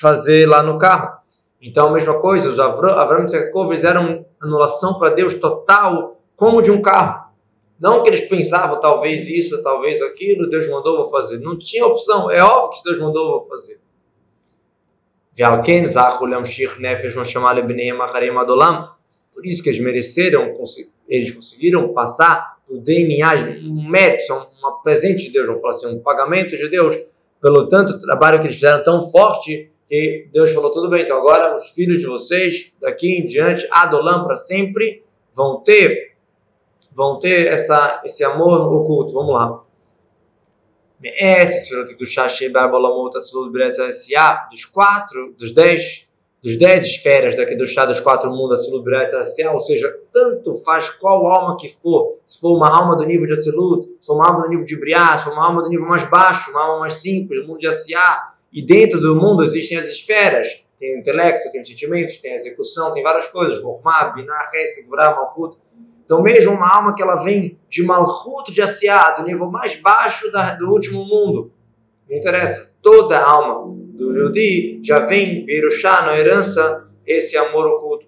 fazer 0.00 0.48
lá 0.48 0.62
no 0.62 0.78
carro. 0.78 1.18
Então 1.60 1.88
a 1.88 1.92
mesma 1.92 2.18
coisa, 2.20 2.48
os 2.48 2.58
Avram 2.58 3.26
e 3.26 3.68
fizeram 3.68 4.24
anulação 4.40 4.98
para 4.98 5.14
Deus 5.14 5.34
total, 5.34 6.20
como 6.34 6.62
de 6.62 6.70
um 6.70 6.80
carro. 6.80 7.27
Não 7.78 8.02
que 8.02 8.08
eles 8.08 8.22
pensavam, 8.22 8.80
talvez 8.80 9.28
isso, 9.28 9.62
talvez 9.62 10.02
aquilo, 10.02 10.50
Deus 10.50 10.68
mandou, 10.68 10.96
vou 10.96 11.10
fazer. 11.10 11.38
Não 11.38 11.56
tinha 11.56 11.86
opção. 11.86 12.30
É 12.30 12.42
óbvio 12.42 12.70
que 12.70 12.78
se 12.78 12.84
Deus 12.84 12.98
mandou, 12.98 13.38
vou 13.38 13.46
fazer. 13.46 13.80
Por 19.32 19.46
isso 19.46 19.62
que 19.62 19.68
eles 19.68 19.78
mereceram, 19.78 20.52
eles 21.08 21.30
conseguiram 21.30 21.92
passar 21.92 22.58
o 22.68 22.78
DNA, 22.78 23.34
um 23.62 23.88
mérito, 23.88 24.34
um 24.34 24.82
presente 24.82 25.26
de 25.26 25.30
Deus, 25.30 25.46
vamos 25.46 25.62
falar 25.62 25.74
assim, 25.74 25.86
um 25.86 26.00
pagamento 26.00 26.56
de 26.56 26.68
Deus, 26.68 26.96
pelo 27.40 27.68
tanto 27.68 28.00
trabalho 28.00 28.40
que 28.40 28.46
eles 28.46 28.56
fizeram 28.56 28.82
tão 28.82 29.10
forte, 29.10 29.70
que 29.86 30.28
Deus 30.32 30.50
falou, 30.50 30.70
tudo 30.72 30.90
bem, 30.90 31.02
então 31.02 31.16
agora 31.16 31.56
os 31.56 31.70
filhos 31.70 32.00
de 32.00 32.06
vocês, 32.06 32.74
daqui 32.80 33.18
em 33.18 33.24
diante, 33.24 33.66
Adolam 33.70 34.24
para 34.24 34.36
sempre, 34.36 35.04
vão 35.32 35.60
ter, 35.60 36.16
vão 36.98 37.16
ter 37.16 37.46
essa, 37.46 38.02
esse 38.04 38.24
amor 38.24 38.72
oculto. 38.74 39.14
Vamos 39.14 39.32
lá. 39.32 39.62
Dos 44.50 44.64
quatro, 44.64 45.32
dos 45.38 45.52
dez, 45.52 46.10
dos 46.42 46.58
dez 46.58 46.84
esferas 46.84 47.36
daqui 47.36 47.54
do 47.54 47.64
chá 47.64 47.86
dos 47.86 48.00
quatro 48.00 48.28
mundos 48.32 48.66
ou 48.68 49.60
seja, 49.60 49.96
tanto 50.12 50.56
faz 50.56 50.90
qual 50.90 51.24
alma 51.28 51.56
que 51.56 51.68
for, 51.68 52.18
se 52.26 52.40
for 52.40 52.56
uma 52.56 52.68
alma 52.68 52.96
do 52.96 53.06
nível 53.06 53.28
de 53.28 53.34
Asilut, 53.34 53.86
se 54.00 54.06
for 54.08 54.16
uma 54.16 54.26
alma 54.26 54.42
do 54.42 54.48
nível 54.48 54.64
de 54.64 54.76
Briá, 54.76 55.16
se 55.16 55.24
for 55.24 55.34
uma 55.34 55.46
alma 55.46 55.62
do 55.62 55.68
nível 55.68 55.86
mais 55.86 56.02
baixo, 56.10 56.50
uma 56.50 56.64
alma 56.64 56.80
mais 56.80 56.94
simples, 56.94 57.46
mundo 57.46 57.60
de 57.60 57.68
Asiá, 57.68 58.32
e 58.52 58.60
dentro 58.60 59.00
do 59.00 59.14
mundo 59.14 59.44
existem 59.44 59.78
as 59.78 59.86
esferas. 59.86 60.66
Tem 60.76 60.96
o 60.96 60.98
intelecto, 60.98 61.50
tem 61.52 61.60
os 61.60 61.68
sentimentos, 61.68 62.18
tem 62.18 62.32
a 62.32 62.36
execução, 62.36 62.92
tem 62.92 63.02
várias 63.02 63.26
coisas. 63.26 63.58
Gormá, 63.58 64.12
Binah, 64.14 64.42
Hesed, 64.52 64.86
Gurá, 64.86 65.14
Malchut. 65.14 65.58
Então, 66.08 66.22
mesmo 66.22 66.54
uma 66.54 66.74
alma 66.74 66.94
que 66.94 67.02
ela 67.02 67.16
vem 67.16 67.58
de 67.68 67.82
Malchut 67.82 68.50
de 68.50 68.62
Asiá, 68.62 69.10
do 69.10 69.24
nível 69.24 69.50
mais 69.50 69.76
baixo 69.76 70.32
da, 70.32 70.54
do 70.54 70.70
último 70.70 71.04
mundo, 71.04 71.52
não 72.08 72.16
interessa. 72.16 72.74
Toda 72.80 73.20
alma 73.20 73.76
do 73.92 74.16
Yudi 74.16 74.80
já 74.82 75.00
vem, 75.00 75.44
Birushá, 75.44 76.00
na 76.06 76.18
herança, 76.18 76.88
esse 77.06 77.36
amor 77.36 77.66
oculto. 77.66 78.06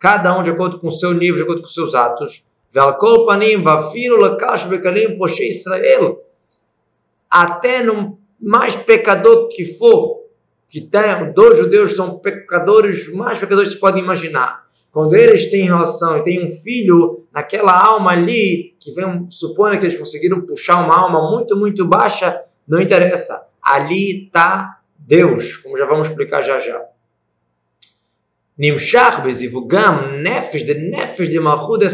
Cada 0.00 0.36
um 0.36 0.42
de 0.42 0.50
acordo 0.50 0.80
com 0.80 0.88
o 0.88 0.92
seu 0.92 1.14
nível, 1.14 1.36
de 1.36 1.42
acordo 1.44 1.60
com 1.60 1.68
os 1.68 1.74
seus 1.74 1.94
atos. 1.94 2.44
Até 7.30 7.80
no 7.80 8.18
mais 8.40 8.74
pecador 8.74 9.46
que 9.46 9.64
for, 9.64 10.23
que 10.68 10.80
tem, 10.80 11.32
dois 11.32 11.58
judeus 11.58 11.92
são 11.92 12.18
pecadores, 12.18 13.12
mais 13.12 13.38
pecadores 13.38 13.70
que 13.70 13.74
se 13.74 13.80
podem 13.80 14.02
imaginar. 14.02 14.64
Quando 14.90 15.14
eles 15.16 15.50
têm 15.50 15.64
relação 15.64 16.18
e 16.18 16.22
têm 16.22 16.46
um 16.46 16.50
filho, 16.50 17.26
naquela 17.32 17.72
alma 17.72 18.12
ali, 18.12 18.74
que 18.78 18.92
vem, 18.92 19.28
suponha 19.28 19.78
que 19.78 19.86
eles 19.86 19.98
conseguiram 19.98 20.40
puxar 20.40 20.84
uma 20.84 20.96
alma 20.96 21.30
muito, 21.30 21.56
muito 21.56 21.84
baixa, 21.84 22.42
não 22.66 22.80
interessa. 22.80 23.48
Ali 23.60 24.26
está 24.26 24.80
Deus, 24.96 25.56
como 25.56 25.76
já 25.76 25.84
vamos 25.84 26.08
explicar 26.08 26.42
já 26.42 26.60
já. 26.60 26.80
Nimshach 28.56 29.20
bezivugam 29.20 30.18
nefesh 30.18 30.62
de 30.62 30.74
nefesh 30.74 31.28
de 31.28 31.40
malchut 31.40 31.84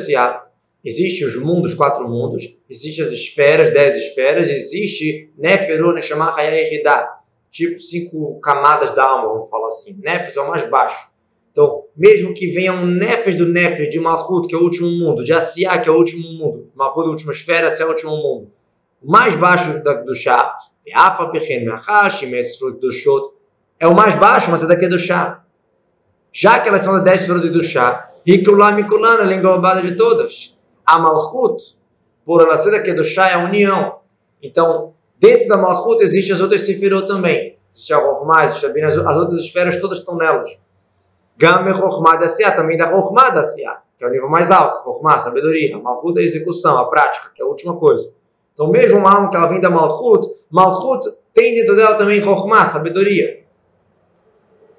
Existem 0.84 1.26
os 1.26 1.36
mundos, 1.36 1.74
quatro 1.74 2.08
mundos, 2.08 2.44
existem 2.68 3.04
as 3.04 3.12
esferas, 3.12 3.70
dez 3.70 3.96
esferas, 3.96 4.48
existe 4.48 5.30
Neferu, 5.36 5.92
Neshama, 5.92 6.34
Hayah 6.34 7.19
tipo 7.50 7.78
cinco 7.78 8.40
camadas 8.40 8.92
da 8.92 9.04
alma, 9.04 9.28
vamos 9.28 9.50
falar 9.50 9.68
assim. 9.68 9.98
Nefes 10.00 10.36
é 10.36 10.40
o 10.40 10.48
mais 10.48 10.68
baixo. 10.68 11.10
Então, 11.52 11.84
mesmo 11.96 12.32
que 12.32 12.46
venha 12.48 12.72
um 12.72 12.86
Nefes 12.86 13.34
do 13.36 13.46
Nefes 13.46 13.90
de 13.90 13.98
Malchut, 13.98 14.46
que 14.46 14.54
é 14.54 14.58
o 14.58 14.62
último 14.62 14.88
mundo, 14.88 15.24
de 15.24 15.32
Asiá, 15.32 15.78
que 15.78 15.88
é 15.88 15.92
o 15.92 15.96
último 15.96 16.28
mundo, 16.28 16.70
Malchut 16.74 17.04
é 17.04 17.06
a 17.06 17.10
última 17.10 17.32
esfera, 17.32 17.66
Asiá 17.66 17.84
é 17.84 17.88
o 17.88 17.92
último 17.92 18.12
mundo. 18.12 18.52
O 19.02 19.10
mais 19.10 19.34
baixo 19.34 19.82
do 19.82 20.14
chá, 20.14 20.58
Afa, 20.94 21.26
Pechen, 21.28 21.64
Mechash, 21.64 22.22
do 22.80 22.92
Shot, 22.92 23.34
é 23.78 23.86
o 23.86 23.94
mais 23.94 24.14
baixo, 24.14 24.50
mas 24.50 24.62
é 24.62 24.66
daqui 24.66 24.86
do 24.86 24.98
chá. 24.98 25.42
Já 26.32 26.60
que 26.60 26.68
elas 26.68 26.82
são 26.82 26.94
das 26.94 27.02
dez 27.02 27.22
esferas 27.22 27.48
do 27.48 27.62
chá, 27.62 28.10
Hikulam 28.24 28.76
Mikulana, 28.76 29.22
ela 29.22 29.32
é 29.32 29.36
englobada 29.36 29.82
de 29.82 29.96
todas 29.96 30.56
a 30.86 30.98
Malchut, 30.98 31.76
por 32.24 32.42
ela 32.42 32.56
ser 32.56 32.74
aqui 32.74 32.92
do 32.92 33.04
Shá, 33.04 33.28
é 33.28 33.34
a 33.34 33.44
união. 33.44 34.00
Então, 34.42 34.94
dentro 35.20 35.46
da 35.46 35.56
Malchut 35.56 36.02
existem 36.02 36.34
as 36.34 36.40
outras 36.40 36.62
Sefirot 36.62 37.06
também. 37.06 37.56
Existe 37.72 37.92
a 37.92 37.98
Rohmah, 37.98 38.46
existe 38.46 38.66
a 38.66 38.68
Bina, 38.70 38.88
as 38.88 38.96
outras 38.96 39.38
esferas 39.38 39.76
todas 39.76 39.98
estão 39.98 40.16
nelas. 40.16 40.58
Gamer 41.36 41.78
Rohmah 41.78 42.16
da 42.16 42.26
Siá, 42.26 42.50
também 42.50 42.76
da 42.76 42.86
Rohmah 42.86 43.30
da 43.30 43.44
Siá, 43.44 43.78
que 43.96 44.04
é 44.04 44.08
o 44.08 44.10
nível 44.10 44.28
mais 44.28 44.50
alto. 44.50 44.78
Rohmah, 44.78 45.18
sabedoria. 45.18 45.78
Malchut 45.78 46.18
é 46.18 46.22
a 46.22 46.24
execução, 46.24 46.76
a 46.78 46.88
prática, 46.88 47.30
que 47.34 47.40
é 47.40 47.44
a 47.44 47.48
última 47.48 47.76
coisa. 47.76 48.12
Então, 48.54 48.68
mesmo 48.68 48.98
uma 48.98 49.14
alma 49.14 49.30
que 49.30 49.36
ela 49.36 49.46
vem 49.46 49.60
da 49.60 49.70
Malchut, 49.70 50.28
Malchut 50.50 51.16
tem 51.32 51.54
dentro 51.54 51.76
dela 51.76 51.94
também 51.94 52.18
Rohmah, 52.20 52.64
sabedoria. 52.64 53.44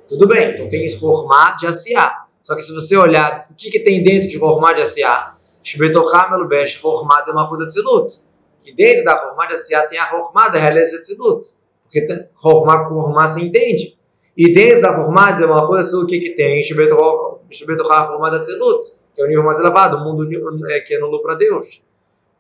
Tudo 0.10 0.28
bem, 0.28 0.52
então 0.52 0.68
tem 0.68 0.84
esse 0.84 0.98
Rohmah 0.98 1.56
de 1.56 1.68
Asiá. 1.68 2.26
Só 2.44 2.56
que 2.56 2.64
se 2.64 2.74
você 2.74 2.98
olhar 2.98 3.48
o 3.50 3.54
que, 3.56 3.70
que 3.70 3.80
tem 3.80 4.04
dentro 4.04 4.28
de 4.28 4.38
Rohmah 4.38 4.74
de 4.74 4.82
Asiá, 4.82 5.36
Shbetocham 5.64 6.34
Elubesh 6.34 6.80
Chormá 6.80 7.22
de 7.22 7.34
Malchut 7.34 7.64
Atzilut. 7.64 8.22
Que 8.64 8.74
dentro 8.74 9.04
da 9.04 9.18
Chormá 9.18 9.48
de 9.48 9.54
Asiá 9.54 9.88
tem 9.88 10.00
a 10.00 10.10
Chormá 10.10 10.48
da 10.48 10.60
realeza 10.60 10.92
de 10.92 10.98
Atzilut. 10.98 11.50
Porque 11.84 12.28
Chormá 12.40 12.86
com 12.88 13.02
Chormá 13.02 13.28
se 13.28 13.42
entende. 13.42 13.98
E 14.38 14.54
dentro 14.54 14.82
da 14.82 14.96
Chormá 14.96 15.32
de 15.32 15.46
Malchut 15.46 15.80
Atzilut, 15.80 16.04
o 16.04 16.08
que, 16.08 16.20
que 16.20 16.36
tem? 16.36 16.64
Shbetocham 16.64 17.40
Chormá 17.52 18.30
de 18.30 18.36
Atzilut. 18.38 18.88
Que 19.16 19.22
é 19.22 19.26
o 19.26 19.28
nível 19.28 19.44
mais 19.44 19.60
elevado, 19.60 19.98
o 19.98 20.04
mundo 20.04 20.28
é, 20.70 20.80
que 20.80 20.96
é 20.96 21.00
para 21.22 21.36
Deus. 21.36 21.78
O 21.78 21.82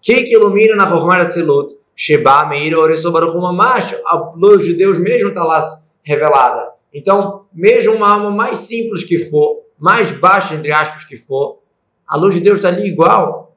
que, 0.01 0.23
que 0.23 0.33
ilumina 0.33 0.75
na 0.75 0.87
Chormá 0.89 1.17
de 1.17 1.25
Atzilut? 1.25 1.75
Sheba 1.95 2.45
Meir 2.45 2.77
Oresobaruchuma 2.77 3.51
Macho. 3.51 3.95
A 4.05 4.33
luz 4.35 4.63
de 4.63 4.73
Deus 4.73 4.97
mesmo 4.97 5.29
está 5.29 5.43
lá 5.43 5.59
revelada. 6.03 6.71
Então, 6.93 7.45
mesmo 7.53 7.93
uma 7.93 8.09
alma 8.09 8.31
mais 8.31 8.59
simples 8.59 9.03
que 9.03 9.17
for, 9.17 9.61
mais 9.77 10.11
baixa, 10.11 10.55
entre 10.55 10.71
aspas, 10.71 11.05
que 11.05 11.15
for, 11.15 11.59
a 12.07 12.17
luz 12.17 12.33
de 12.35 12.41
Deus 12.41 12.59
está 12.59 12.69
ali 12.69 12.87
igual. 12.87 13.55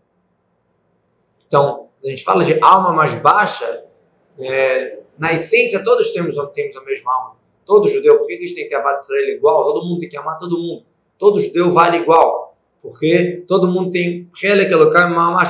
Então, 1.46 1.83
a 2.04 2.08
gente 2.08 2.24
fala 2.24 2.44
de 2.44 2.58
alma 2.60 2.92
mais 2.92 3.14
baixa, 3.14 3.84
é, 4.38 4.98
na 5.18 5.32
essência 5.32 5.82
todos 5.82 6.10
temos, 6.10 6.36
temos 6.52 6.76
a 6.76 6.84
mesma 6.84 7.14
alma. 7.14 7.36
Todo 7.64 7.88
judeu, 7.88 8.18
por 8.18 8.26
que 8.26 8.34
a 8.34 8.38
gente 8.38 8.54
tem 8.54 8.68
que 8.68 8.70
ter 8.70 8.96
Israel 8.96 9.28
igual? 9.36 9.64
Todo 9.64 9.86
mundo 9.86 9.98
tem 9.98 10.08
que 10.08 10.16
amar 10.16 10.38
todo 10.38 10.58
mundo. 10.58 10.82
Todo 11.18 11.40
judeu 11.40 11.70
vale 11.70 11.98
igual. 11.98 12.56
Porque 12.82 13.44
todo 13.48 13.66
mundo 13.66 13.90
tem 13.90 14.28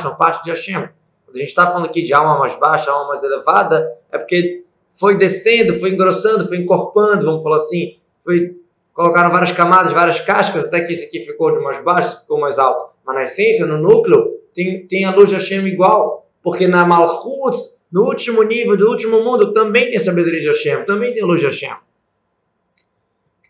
uma 0.05 0.15
parte 0.15 0.45
de 0.45 0.51
Hashem. 0.51 0.89
Quando 1.25 1.37
a 1.37 1.39
gente 1.39 1.49
está 1.49 1.67
falando 1.67 1.87
aqui 1.87 2.03
de 2.03 2.15
alma 2.15 2.39
mais 2.39 2.55
baixa, 2.57 2.93
alma 2.93 3.09
mais 3.09 3.25
elevada, 3.25 3.93
é 4.13 4.19
porque 4.19 4.63
foi 4.93 5.17
descendo, 5.17 5.75
foi 5.75 5.91
engrossando, 5.91 6.47
foi 6.47 6.59
encorpando, 6.59 7.25
vamos 7.25 7.43
falar 7.43 7.57
assim, 7.57 7.99
foi 8.23 8.57
colocaram 8.93 9.33
várias 9.33 9.51
camadas, 9.51 9.93
várias 9.93 10.21
cascas, 10.21 10.67
até 10.67 10.81
que 10.81 10.93
esse 10.93 11.07
aqui 11.07 11.19
ficou 11.19 11.53
de 11.53 11.59
mais 11.59 11.83
baixo, 11.83 12.21
ficou 12.21 12.39
mais 12.39 12.61
alto. 12.61 12.95
Mas 13.05 13.17
na 13.17 13.23
essência, 13.25 13.67
no 13.67 13.77
núcleo, 13.77 14.39
tem, 14.55 14.87
tem 14.87 15.05
a 15.05 15.11
luz 15.11 15.29
de 15.29 15.35
Hashem 15.35 15.67
igual. 15.67 16.24
Porque 16.45 16.69
na 16.69 16.85
Malchut, 16.85 17.57
no 17.91 18.03
último 18.03 18.43
nível 18.43 18.77
do 18.77 18.91
último 18.91 19.25
mundo, 19.25 19.55
também 19.55 19.91
tem 19.91 19.99
sabedoria 19.99 20.43
de 20.43 20.49
Hashem, 20.49 20.85
também 20.85 21.15
tem 21.15 21.25
luz 21.25 21.41
de 21.41 21.47
Hashem. 21.47 21.75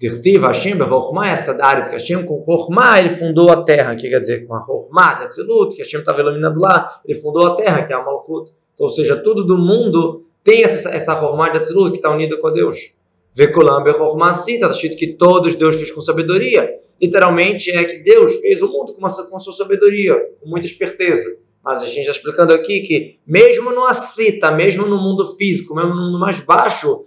Dirtiv 0.01 0.43
Hashem 0.43 0.77
Bechokhmah, 0.77 1.29
essa 1.29 1.63
área 1.65 1.83
que 1.83 1.91
Hashem 1.91 2.25
com 2.25 2.45
Chokhmah, 2.45 3.01
ele 3.01 3.11
fundou 3.11 3.51
a 3.51 3.65
terra, 3.65 3.97
que 3.97 4.09
quer 4.09 4.21
dizer 4.21 4.47
com 4.47 4.55
a 4.55 4.65
Chokhmah 4.65 5.15
de 5.15 5.25
Atzilut, 5.25 5.75
que 5.75 5.83
Hashem 5.83 6.01
estava 6.01 6.21
iluminando 6.21 6.61
lá, 6.61 7.01
ele 7.05 7.19
fundou 7.19 7.49
a 7.49 7.57
terra, 7.57 7.85
que 7.85 7.93
é 7.93 7.97
a 7.97 8.05
Malchut. 8.05 8.53
Então, 8.75 8.87
ou 8.87 8.91
seja, 8.91 9.17
tudo 9.17 9.45
do 9.45 9.59
mundo 9.59 10.25
tem 10.45 10.63
essa, 10.63 10.89
essa 10.91 11.15
de 11.15 11.57
Atzilut 11.59 11.91
que 11.91 11.97
está 11.97 12.11
unida 12.11 12.39
com 12.39 12.53
Deus. 12.53 12.95
Vekolam 13.35 13.83
Bechokhmah 13.83 14.31
está 14.31 14.71
escrito 14.71 14.97
que 14.97 15.15
todos 15.15 15.57
Deus 15.57 15.77
fez 15.77 15.91
com 15.91 16.01
sabedoria 16.01 16.79
literalmente 17.01 17.71
é 17.71 17.85
que 17.85 17.99
Deus 17.99 18.37
fez 18.41 18.63
o 18.63 18.69
mundo 18.69 18.93
com, 18.93 18.99
uma, 18.99 19.11
com 19.11 19.37
a 19.37 19.41
sua 19.41 19.53
sabedoria, 19.53 20.15
com 20.41 20.49
muita 20.49 20.67
esperteza. 20.67 21.39
Mas 21.64 21.83
a 21.83 21.87
gente 21.87 22.00
está 22.00 22.12
explicando 22.12 22.52
aqui 22.52 22.80
que, 22.80 23.18
mesmo 23.26 23.71
numa 23.71 23.94
cita, 23.94 24.50
mesmo 24.50 24.87
no 24.87 24.99
mundo 24.99 25.25
físico, 25.37 25.75
mesmo 25.75 25.94
no 25.94 26.06
mundo 26.06 26.18
mais 26.18 26.38
baixo, 26.40 27.06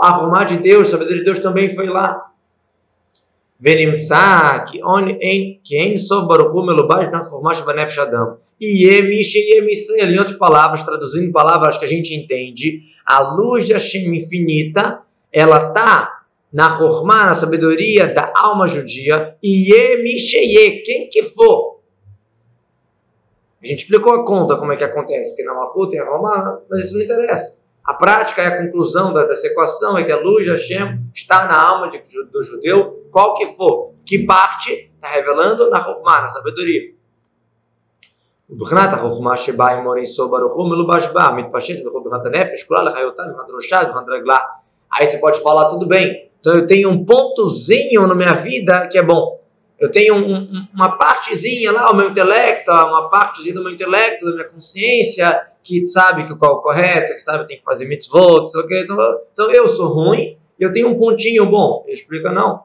arrumar 0.00 0.44
de 0.44 0.58
Deus, 0.58 0.88
sabedoria 0.88 1.18
de 1.18 1.24
Deus 1.24 1.40
também 1.40 1.68
foi 1.68 1.86
lá. 1.88 2.30
E 8.60 8.88
em 8.88 10.18
outras 10.18 10.38
palavras, 10.38 10.82
traduzindo 10.84 11.32
palavras 11.32 11.76
que 11.76 11.84
a 11.84 11.88
gente 11.88 12.14
entende, 12.14 12.82
a 13.04 13.34
luz 13.34 13.66
de 13.66 13.72
Hashem 13.72 14.14
infinita, 14.14 15.00
ela 15.32 15.68
está 15.68 16.22
na 16.52 16.80
Hormá, 16.80 17.26
na 17.26 17.34
sabedoria 17.34 18.06
da 18.06 18.32
alma 18.36 18.66
judia, 18.66 19.36
e 19.42 20.82
quem 20.84 21.08
que 21.08 21.22
for, 21.22 21.75
A 23.63 23.67
gente 23.67 23.83
explicou 23.83 24.13
a 24.13 24.25
conta, 24.25 24.57
como 24.57 24.71
é 24.71 24.77
que 24.77 24.83
acontece, 24.83 25.35
que 25.35 25.43
na 25.43 25.53
Mahut 25.53 25.91
tem 25.91 25.99
a 25.99 26.05
Romá, 26.05 26.59
mas 26.69 26.85
isso 26.85 26.95
não 26.95 27.01
interessa. 27.01 27.61
A 27.83 27.93
prática 27.93 28.41
é 28.41 28.47
a 28.47 28.63
conclusão 28.63 29.13
da, 29.13 29.25
dessa 29.25 29.47
equação, 29.47 29.97
é 29.97 30.03
que 30.03 30.11
a 30.11 30.17
luz 30.17 30.45
de 30.45 30.51
Hashem 30.51 30.99
está 31.13 31.45
na 31.45 31.61
alma 31.61 31.89
de, 31.89 31.99
do 32.31 32.41
judeu, 32.41 33.07
qual 33.11 33.35
que 33.35 33.45
for. 33.47 33.93
Que 34.05 34.25
parte 34.25 34.91
está 34.95 35.07
revelando 35.07 35.69
na 35.69 35.83
Chokhmah, 35.83 36.21
na 36.21 36.29
sabedoria. 36.29 37.01
ובחינת 38.51 38.93
החוכמה 38.93 39.37
שבה 39.37 39.67
עם 39.67 39.83
מורי 39.83 40.05
סוף 40.05 40.31
ברוך 40.31 40.55
הוא 40.55 40.69
מלובש 40.69 41.07
בה, 41.07 41.31
מתפשט 41.37 41.85
בכל 41.85 41.99
בחינת 42.05 42.25
הנפש, 42.25 42.63
כולה 42.63 42.83
לחיותה, 42.83 43.23
מבחינת 43.23 43.49
ראשה, 43.55 43.79
מבחינת 43.81 44.05
רגלה. 44.09 44.37
Aí 44.93 45.05
você 45.05 45.17
pode 45.19 45.41
falar, 45.41 45.65
tudo 45.67 45.87
bem, 45.87 46.29
então 46.39 46.53
eu 46.55 46.67
tenho 46.67 46.89
um 46.89 47.05
pontozinho 47.05 48.05
na 48.07 48.13
minha 48.13 48.33
vida 48.33 48.87
que 48.89 48.97
é 48.97 49.01
bom. 49.01 49.39
eu 49.78 49.90
tenho 49.90 50.14
um, 50.14 50.66
uma 50.74 50.96
partezinha 50.96 51.70
lá, 51.70 51.90
o 51.90 51.96
meu 51.96 52.08
intelecto, 52.08 52.70
uma 52.70 53.08
partezinha 53.10 53.54
do 53.54 53.62
meu 53.62 53.72
intelecto, 53.72 54.24
da 54.24 54.32
minha 54.32 54.48
consciência, 54.48 55.46
que 55.62 55.86
sabe 55.86 56.26
que 56.26 56.34
qual 56.34 56.52
é 56.52 56.54
o 56.54 56.60
correto, 56.62 57.12
que 57.12 57.20
sabe 57.20 57.40
que 57.40 57.48
tem 57.48 57.58
que 57.58 57.64
fazer 57.64 57.86
mitzvot, 57.86 58.46
então, 58.46 59.20
então 59.32 59.50
eu 59.50 59.68
sou 59.68 59.92
ruim, 59.92 60.38
eu 60.58 60.72
tenho 60.72 60.88
um 60.88 60.98
pontinho 60.98 61.46
bom. 61.46 61.84
Ele 61.86 61.94
explica, 61.94 62.32
não. 62.32 62.64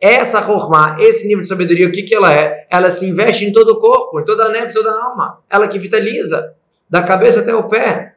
Essa 0.00 0.38
Rohma, 0.38 0.96
esse 1.00 1.26
nível 1.26 1.42
de 1.42 1.48
sabedoria, 1.48 1.88
o 1.88 1.90
que, 1.90 2.04
que 2.04 2.14
ela 2.14 2.32
é? 2.32 2.66
Ela 2.70 2.88
se 2.88 3.04
investe 3.04 3.44
em 3.44 3.52
todo 3.52 3.70
o 3.70 3.80
corpo, 3.80 4.20
em 4.20 4.24
toda 4.24 4.44
a 4.44 4.48
neve, 4.48 4.72
toda 4.72 4.90
a 4.90 5.04
alma. 5.06 5.40
Ela 5.50 5.66
que 5.66 5.78
vitaliza, 5.78 6.54
da 6.88 7.02
cabeça 7.02 7.40
até 7.40 7.52
o 7.52 7.68
pé. 7.68 8.14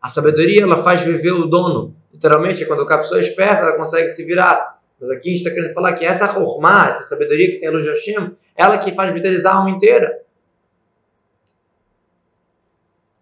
A 0.00 0.08
sabedoria, 0.08 0.62
ela 0.62 0.76
faz 0.82 1.00
viver 1.00 1.32
o 1.32 1.46
dono. 1.46 1.94
Literalmente, 2.12 2.66
quando 2.66 2.82
a 2.82 2.98
pessoa 2.98 3.18
é 3.18 3.22
esperta, 3.22 3.62
ela 3.62 3.76
consegue 3.76 4.10
se 4.10 4.24
virar. 4.24 4.78
Mas 5.01 5.11
aqui 5.11 5.29
a 5.29 5.31
gente 5.31 5.39
está 5.39 5.51
querendo 5.51 5.73
falar 5.73 5.93
que 5.93 6.05
essa 6.05 6.25
Rohma, 6.25 6.87
essa 6.89 7.03
sabedoria 7.03 7.51
que 7.51 7.59
tem 7.59 7.67
a 7.67 7.71
luz 7.71 7.83
de 7.83 7.91
Hashem, 7.91 8.31
ela 8.55 8.77
que 8.77 8.91
faz 8.91 9.13
vitalizar 9.13 9.53
a 9.53 9.57
alma 9.57 9.71
inteira. 9.71 10.11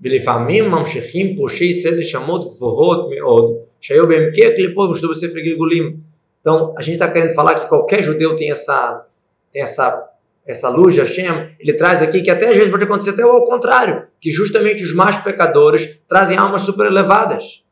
ולפעמים 0.02 0.72
ממשיכים 0.72 1.38
פושעי 1.38 1.74
סדר 1.74 2.04
שמות 2.04 2.46
גבוהות 2.46 3.10
מאוד, 3.10 3.56
שהיו 3.82 4.08
בהם 4.08 4.30
כקליפות 4.36 4.90
ושתו 4.90 5.10
בספר 5.10 5.40
גלגולים. 5.40 5.98
Então, 6.42 6.76
a 6.78 6.82
gente 6.84 6.94
está 6.94 7.08
querendo 7.08 7.34
falar 7.34 7.56
que 7.56 7.68
qualquer 7.68 8.04
judeu 8.04 8.36
tem 8.36 8.52
essa, 8.52 9.04
tem 9.52 9.64
essa, 9.64 10.08
essa 10.46 10.70
luz 10.70 10.94
de 10.94 11.00
Hashem. 11.00 11.56
Ele 11.60 11.74
traz 11.74 12.04
aqui 12.04 12.22
que 12.22 12.30
até 12.30 12.50
às 12.50 12.56
vezes 12.56 12.70
pode 12.70 12.84
acontecer 12.84 13.10
até 13.10 13.24
ao 13.24 13.44
contrário, 13.46 14.06
que 14.22 14.30
justamente 14.30 14.84
os 14.84 14.94
mais 14.94 15.18
pecadores 15.18 16.00
trazem 16.08 16.38
almas 16.38 16.62
super 16.62 16.86
elevadas. 16.86 17.66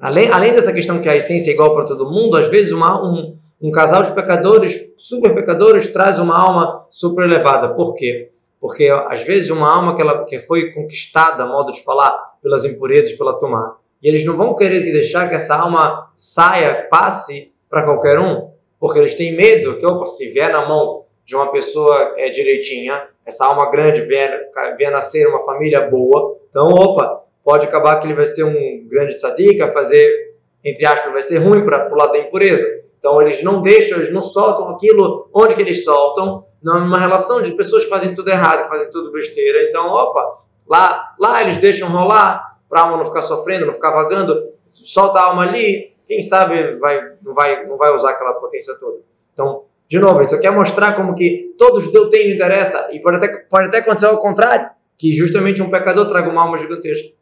Além, 0.00 0.30
além 0.30 0.52
dessa 0.52 0.72
questão 0.72 1.00
que 1.00 1.08
a 1.08 1.16
essência 1.16 1.50
é 1.50 1.54
igual 1.54 1.74
para 1.74 1.86
todo 1.86 2.10
mundo, 2.10 2.36
às 2.36 2.48
vezes 2.48 2.72
uma, 2.72 3.02
um, 3.02 3.36
um 3.60 3.70
casal 3.70 4.02
de 4.02 4.12
pecadores, 4.12 4.94
super 4.96 5.34
pecadores, 5.34 5.92
traz 5.92 6.18
uma 6.18 6.38
alma 6.38 6.86
super 6.90 7.24
elevada. 7.24 7.74
Por 7.74 7.94
quê? 7.94 8.30
Porque 8.60 8.88
às 9.08 9.22
vezes 9.22 9.50
uma 9.50 9.74
alma 9.74 9.96
que, 9.96 10.02
ela, 10.02 10.24
que 10.24 10.38
foi 10.38 10.72
conquistada, 10.72 11.46
modo 11.46 11.72
de 11.72 11.82
falar, 11.82 12.34
pelas 12.42 12.64
impurezas, 12.64 13.12
pela 13.14 13.38
tomar, 13.38 13.76
e 14.02 14.08
eles 14.08 14.24
não 14.24 14.36
vão 14.36 14.54
querer 14.54 14.80
deixar 14.80 15.28
que 15.28 15.34
essa 15.34 15.56
alma 15.56 16.10
saia, 16.14 16.86
passe 16.90 17.52
para 17.68 17.84
qualquer 17.84 18.18
um, 18.18 18.50
porque 18.78 18.98
eles 18.98 19.14
têm 19.14 19.34
medo 19.34 19.78
que, 19.78 19.86
opa, 19.86 20.04
se 20.04 20.28
vier 20.28 20.50
na 20.52 20.66
mão 20.66 21.04
de 21.24 21.34
uma 21.34 21.50
pessoa 21.50 22.14
é, 22.16 22.28
direitinha, 22.28 23.08
essa 23.24 23.46
alma 23.46 23.70
grande 23.70 24.02
vier, 24.02 24.50
vier 24.76 24.92
nascer 24.92 25.26
uma 25.26 25.40
família 25.40 25.80
boa, 25.80 26.38
então, 26.48 26.68
opa, 26.68 27.22
pode 27.46 27.64
acabar 27.64 28.00
que 28.00 28.08
ele 28.08 28.14
vai 28.14 28.26
ser 28.26 28.42
um 28.42 28.88
grande 28.88 29.14
tzadik, 29.14 29.64
fazer, 29.68 30.34
entre 30.64 30.84
aspas, 30.84 31.12
vai 31.12 31.22
ser 31.22 31.38
ruim 31.38 31.64
para 31.64 31.88
o 31.94 31.96
lado 31.96 32.10
da 32.10 32.18
impureza. 32.18 32.66
Então 32.98 33.22
eles 33.22 33.40
não 33.40 33.62
deixam, 33.62 33.98
eles 33.98 34.12
não 34.12 34.20
soltam 34.20 34.68
aquilo 34.70 35.30
onde 35.32 35.54
que 35.54 35.62
eles 35.62 35.84
soltam, 35.84 36.44
numa 36.60 36.98
relação 36.98 37.40
de 37.40 37.52
pessoas 37.52 37.84
que 37.84 37.90
fazem 37.90 38.16
tudo 38.16 38.30
errado, 38.30 38.64
que 38.64 38.68
fazem 38.68 38.90
tudo 38.90 39.12
besteira. 39.12 39.62
Então, 39.70 39.86
opa, 39.86 40.40
lá, 40.66 41.14
lá 41.20 41.40
eles 41.40 41.58
deixam 41.58 41.88
rolar 41.88 42.58
para 42.68 42.80
a 42.80 42.82
alma 42.82 42.96
não 42.96 43.04
ficar 43.04 43.22
sofrendo, 43.22 43.64
não 43.64 43.74
ficar 43.74 43.92
vagando, 43.92 44.48
solta 44.68 45.20
a 45.20 45.26
alma 45.26 45.44
ali, 45.44 45.94
quem 46.04 46.20
sabe 46.20 46.74
vai, 46.78 47.12
não, 47.22 47.32
vai, 47.32 47.64
não 47.64 47.76
vai 47.76 47.94
usar 47.94 48.10
aquela 48.10 48.34
potência 48.34 48.74
toda. 48.74 48.98
Então, 49.32 49.66
de 49.88 50.00
novo, 50.00 50.20
isso 50.20 50.34
aqui 50.34 50.48
é 50.48 50.50
mostrar 50.50 50.96
como 50.96 51.14
que 51.14 51.54
todo 51.56 51.80
judeu 51.80 52.10
tem 52.10 52.32
interessa, 52.32 52.88
e 52.90 52.98
pode 52.98 53.18
até, 53.18 53.28
pode 53.28 53.68
até 53.68 53.78
acontecer 53.78 54.06
ao 54.06 54.18
contrário, 54.18 54.68
que 54.98 55.14
justamente 55.14 55.62
um 55.62 55.70
pecador 55.70 56.08
traga 56.08 56.28
uma 56.28 56.42
alma 56.42 56.58
gigantesca. 56.58 57.14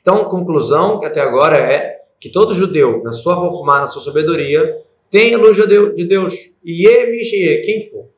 Então, 0.00 0.24
conclusão 0.24 0.98
que 0.98 1.06
até 1.06 1.20
agora 1.20 1.56
é 1.56 2.02
que 2.20 2.30
todo 2.30 2.54
judeu, 2.54 3.02
na 3.02 3.12
sua 3.12 3.34
rohma, 3.34 3.80
na 3.80 3.86
sua 3.86 4.02
sabedoria, 4.02 4.80
tem 5.10 5.34
a 5.34 5.38
luz 5.38 5.56
de 5.56 6.04
Deus. 6.04 6.34
E 6.64 7.62
quem 7.64 7.82
for. 7.90 8.08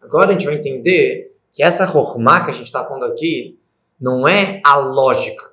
Agora 0.00 0.28
a 0.28 0.32
gente 0.32 0.46
vai 0.46 0.54
entender 0.54 1.34
que 1.52 1.62
essa 1.62 1.84
rohma 1.84 2.44
que 2.44 2.50
a 2.50 2.54
gente 2.54 2.66
está 2.66 2.84
falando 2.84 3.06
aqui 3.06 3.58
não 4.00 4.28
é 4.28 4.60
a 4.64 4.76
lógica. 4.76 5.50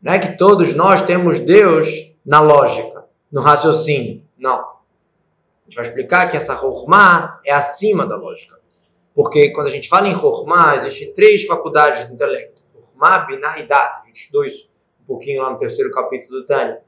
Não 0.00 0.12
é 0.12 0.18
que 0.18 0.36
todos 0.36 0.74
nós 0.74 1.02
temos 1.02 1.38
Deus 1.38 2.16
na 2.26 2.40
lógica, 2.40 3.04
no 3.30 3.40
raciocínio. 3.40 4.22
Não. 4.36 4.58
A 4.58 5.64
gente 5.66 5.76
vai 5.76 5.84
explicar 5.86 6.28
que 6.28 6.36
essa 6.36 6.54
rohma 6.54 7.40
é 7.44 7.52
acima 7.52 8.04
da 8.04 8.16
lógica. 8.16 8.58
Porque 9.14 9.50
quando 9.52 9.68
a 9.68 9.70
gente 9.70 9.88
fala 9.88 10.08
em 10.08 10.12
rohma, 10.12 10.74
existem 10.74 11.14
três 11.14 11.46
faculdades 11.46 12.08
do 12.08 12.14
intelecto. 12.14 12.60
Rohma, 12.74 13.18
Binah 13.26 13.60
e 13.60 13.66
Dat. 13.68 14.00
A 14.02 14.06
gente 14.06 14.16
estudou 14.16 14.44
isso 14.44 14.71
um 15.02 15.06
pouquinho 15.06 15.42
lá 15.42 15.50
no 15.50 15.58
terceiro 15.58 15.90
capítulo 15.90 16.40
do 16.40 16.46
Tânia. 16.46 16.80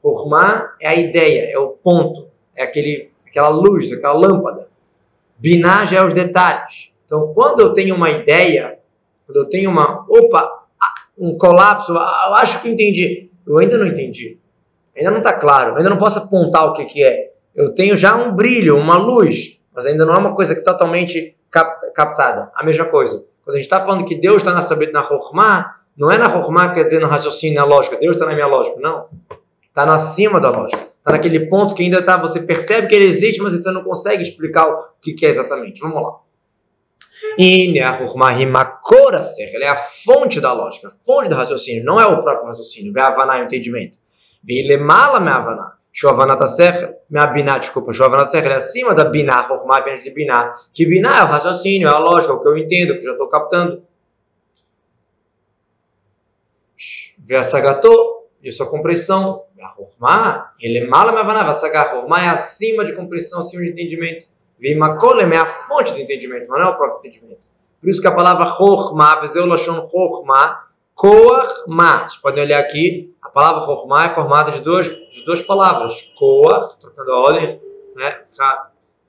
Formar 0.00 0.76
é 0.80 0.88
a 0.88 0.94
ideia, 0.94 1.50
é 1.50 1.58
o 1.58 1.70
ponto, 1.70 2.28
é 2.54 2.64
aquele, 2.64 3.10
aquela 3.26 3.48
luz, 3.48 3.92
aquela 3.92 4.14
lâmpada. 4.14 4.68
Binar 5.38 5.86
já 5.86 5.98
é 5.98 6.04
os 6.04 6.12
detalhes. 6.12 6.92
Então, 7.06 7.32
quando 7.34 7.60
eu 7.60 7.72
tenho 7.72 7.94
uma 7.94 8.10
ideia, 8.10 8.78
quando 9.26 9.38
eu 9.38 9.48
tenho 9.48 9.70
uma, 9.70 10.04
opa, 10.08 10.64
um 11.18 11.36
colapso, 11.36 11.92
eu 11.92 12.34
acho 12.34 12.60
que 12.62 12.68
entendi. 12.68 13.30
Eu 13.46 13.58
ainda 13.58 13.78
não 13.78 13.86
entendi. 13.86 14.38
Ainda 14.96 15.10
não 15.10 15.18
está 15.18 15.32
claro. 15.32 15.76
Ainda 15.76 15.90
não 15.90 15.98
posso 15.98 16.18
apontar 16.18 16.66
o 16.66 16.72
que, 16.72 16.84
que 16.84 17.04
é. 17.04 17.32
Eu 17.54 17.74
tenho 17.74 17.96
já 17.96 18.16
um 18.16 18.34
brilho, 18.34 18.76
uma 18.76 18.96
luz, 18.96 19.60
mas 19.72 19.86
ainda 19.86 20.04
não 20.04 20.14
é 20.14 20.18
uma 20.18 20.34
coisa 20.34 20.54
que 20.54 20.62
totalmente 20.62 21.36
captada. 21.94 22.50
A 22.54 22.64
mesma 22.64 22.86
coisa. 22.86 23.24
Quando 23.44 23.56
a 23.56 23.58
gente 23.58 23.66
está 23.66 23.80
falando 23.80 24.04
que 24.04 24.14
Deus 24.14 24.38
está 24.38 24.52
na 24.52 24.62
sabedoria, 24.62 25.00
na 25.00 25.06
Rokhmah, 25.06 25.80
não 25.96 26.10
é 26.10 26.18
na 26.18 26.26
Rokhmah, 26.26 26.72
quer 26.72 26.84
dizer 26.84 27.00
no 27.00 27.06
raciocínio, 27.06 27.60
na 27.60 27.64
lógica. 27.64 27.96
Deus 27.96 28.16
está 28.16 28.26
na 28.26 28.34
minha 28.34 28.46
lógica. 28.46 28.78
Não. 28.80 29.08
Está 29.62 29.92
acima 29.94 30.40
da 30.40 30.50
lógica. 30.50 30.82
Está 30.98 31.12
naquele 31.12 31.46
ponto 31.48 31.74
que 31.74 31.82
ainda 31.82 31.98
está, 31.98 32.16
você 32.16 32.40
percebe 32.40 32.88
que 32.88 32.94
ele 32.94 33.04
existe, 33.04 33.40
mas 33.42 33.52
você 33.52 33.70
não 33.70 33.84
consegue 33.84 34.22
explicar 34.22 34.66
o 34.66 34.84
que, 35.02 35.12
que 35.12 35.26
é 35.26 35.28
exatamente. 35.28 35.80
Vamos 35.80 36.02
lá. 36.02 36.18
E 37.38 37.66
ela 39.56 39.64
é 39.64 39.68
a 39.68 39.76
fonte 39.76 40.40
da 40.40 40.52
lógica, 40.52 40.88
a 40.88 40.90
fonte 41.04 41.28
do 41.28 41.34
raciocínio, 41.34 41.84
não 41.84 42.00
é 42.00 42.06
o 42.06 42.22
próprio 42.22 42.46
raciocínio. 42.46 42.92
Vê 42.92 43.00
Havaná, 43.00 43.40
o 43.40 43.44
entendimento. 43.44 43.98
Vê 44.42 44.76
mala 44.76 45.20
me 45.20 45.30
Havaná. 45.30 45.74
Shovana 45.96 46.36
Tasser, 46.36 46.96
minha 47.08 47.24
Biná, 47.26 47.56
desculpa, 47.56 47.92
Shovana 47.92 48.24
Tasser 48.24 48.44
é 48.46 48.54
acima 48.54 48.92
da 48.96 49.04
Biná, 49.04 49.42
Rokhmah 49.42 49.80
vem 49.80 50.00
de 50.00 50.10
Biná. 50.10 50.52
Que 50.72 50.84
Biná 50.84 51.20
é 51.20 51.22
o 51.22 51.26
raciocínio, 51.26 51.86
é 51.86 51.92
a 51.92 51.98
lógica, 51.98 52.32
é 52.32 52.36
o 52.36 52.40
que 52.40 52.48
eu 52.48 52.58
entendo, 52.58 52.94
que 52.94 52.98
eu 52.98 53.04
já 53.04 53.12
estou 53.12 53.28
captando. 53.28 53.83
Vê 57.18 57.36
a 57.36 57.42
Sagatô, 57.42 58.28
isso 58.42 58.62
é 58.62 58.66
a 58.66 58.68
compreensão. 58.68 59.44
A 59.60 59.68
Rokhmah, 59.68 60.52
ele 60.60 60.78
é 60.78 60.86
mala 60.86 61.18
a 61.18 61.52
Sagar, 61.54 61.94
Rokhmah 61.94 62.24
é 62.24 62.28
acima 62.28 62.84
de 62.84 62.92
compreensão, 62.92 63.40
acima 63.40 63.62
de 63.62 63.70
entendimento. 63.70 64.26
Vimakolem 64.58 65.32
é 65.32 65.36
a 65.36 65.46
fonte 65.46 65.92
do 65.94 66.00
entendimento, 66.00 66.46
mas 66.48 66.60
não 66.60 66.68
é 66.68 66.70
o 66.70 66.76
próprio 66.76 66.98
entendimento. 66.98 67.48
Por 67.80 67.88
isso 67.88 68.00
que 68.00 68.06
a 68.06 68.12
palavra 68.12 68.46
Chokhmah, 68.46 69.20
Vezeu 69.20 69.46
Lashon 69.46 69.82
Koach 69.82 70.26
Ma. 71.66 72.06
Vocês 72.06 72.20
podem 72.20 72.44
olhar 72.44 72.60
aqui, 72.60 73.14
a 73.20 73.28
palavra 73.28 73.66
Chokhmah 73.66 74.06
é 74.06 74.08
formada 74.10 74.52
de 74.52 74.60
duas, 74.60 74.86
de 74.86 75.24
duas 75.24 75.42
palavras. 75.42 76.02
Koach, 76.16 76.78
trocando 76.78 77.12
a 77.12 77.18
ordem, 77.18 77.60
né? 77.96 78.22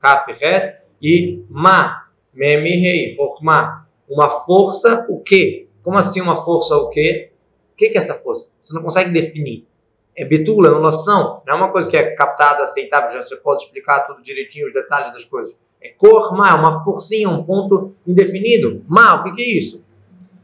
Kaf 0.01 0.31
et, 0.41 0.81
e 1.01 1.43
Ma, 1.49 2.05
Mem 2.33 2.79
Rei, 2.79 3.15
Chokhmah. 3.15 3.85
Uma 4.09 4.29
força, 4.29 5.05
o 5.09 5.21
quê? 5.21 5.67
Como 5.83 5.97
assim 5.97 6.21
uma 6.21 6.35
força, 6.35 6.75
o 6.75 6.89
quê? 6.89 7.31
O 7.75 7.77
que 7.77 7.87
é 7.87 7.97
essa 7.97 8.13
força? 8.13 8.47
Você 8.63 8.73
não 8.73 8.81
consegue 8.81 9.11
definir. 9.11 9.67
É 10.15 10.23
bitula, 10.23 10.69
anulação. 10.69 11.43
Não 11.45 11.53
é 11.53 11.57
uma 11.57 11.71
coisa 11.73 11.89
que 11.89 11.97
é 11.97 12.15
captada, 12.15 12.63
aceitável, 12.63 13.09
já 13.09 13.21
você 13.21 13.35
pode 13.35 13.63
explicar 13.63 13.99
tudo 13.99 14.21
direitinho, 14.21 14.67
os 14.67 14.73
detalhes 14.73 15.11
das 15.11 15.25
coisas. 15.25 15.59
É 15.81 15.89
cor 15.89 16.33
má, 16.37 16.55
uma 16.55 16.81
forcinha, 16.85 17.27
um 17.27 17.43
ponto 17.43 17.93
indefinido. 18.07 18.81
Má, 18.87 19.15
o 19.15 19.33
que, 19.33 19.41
é 19.41 19.57
isso? 19.57 19.83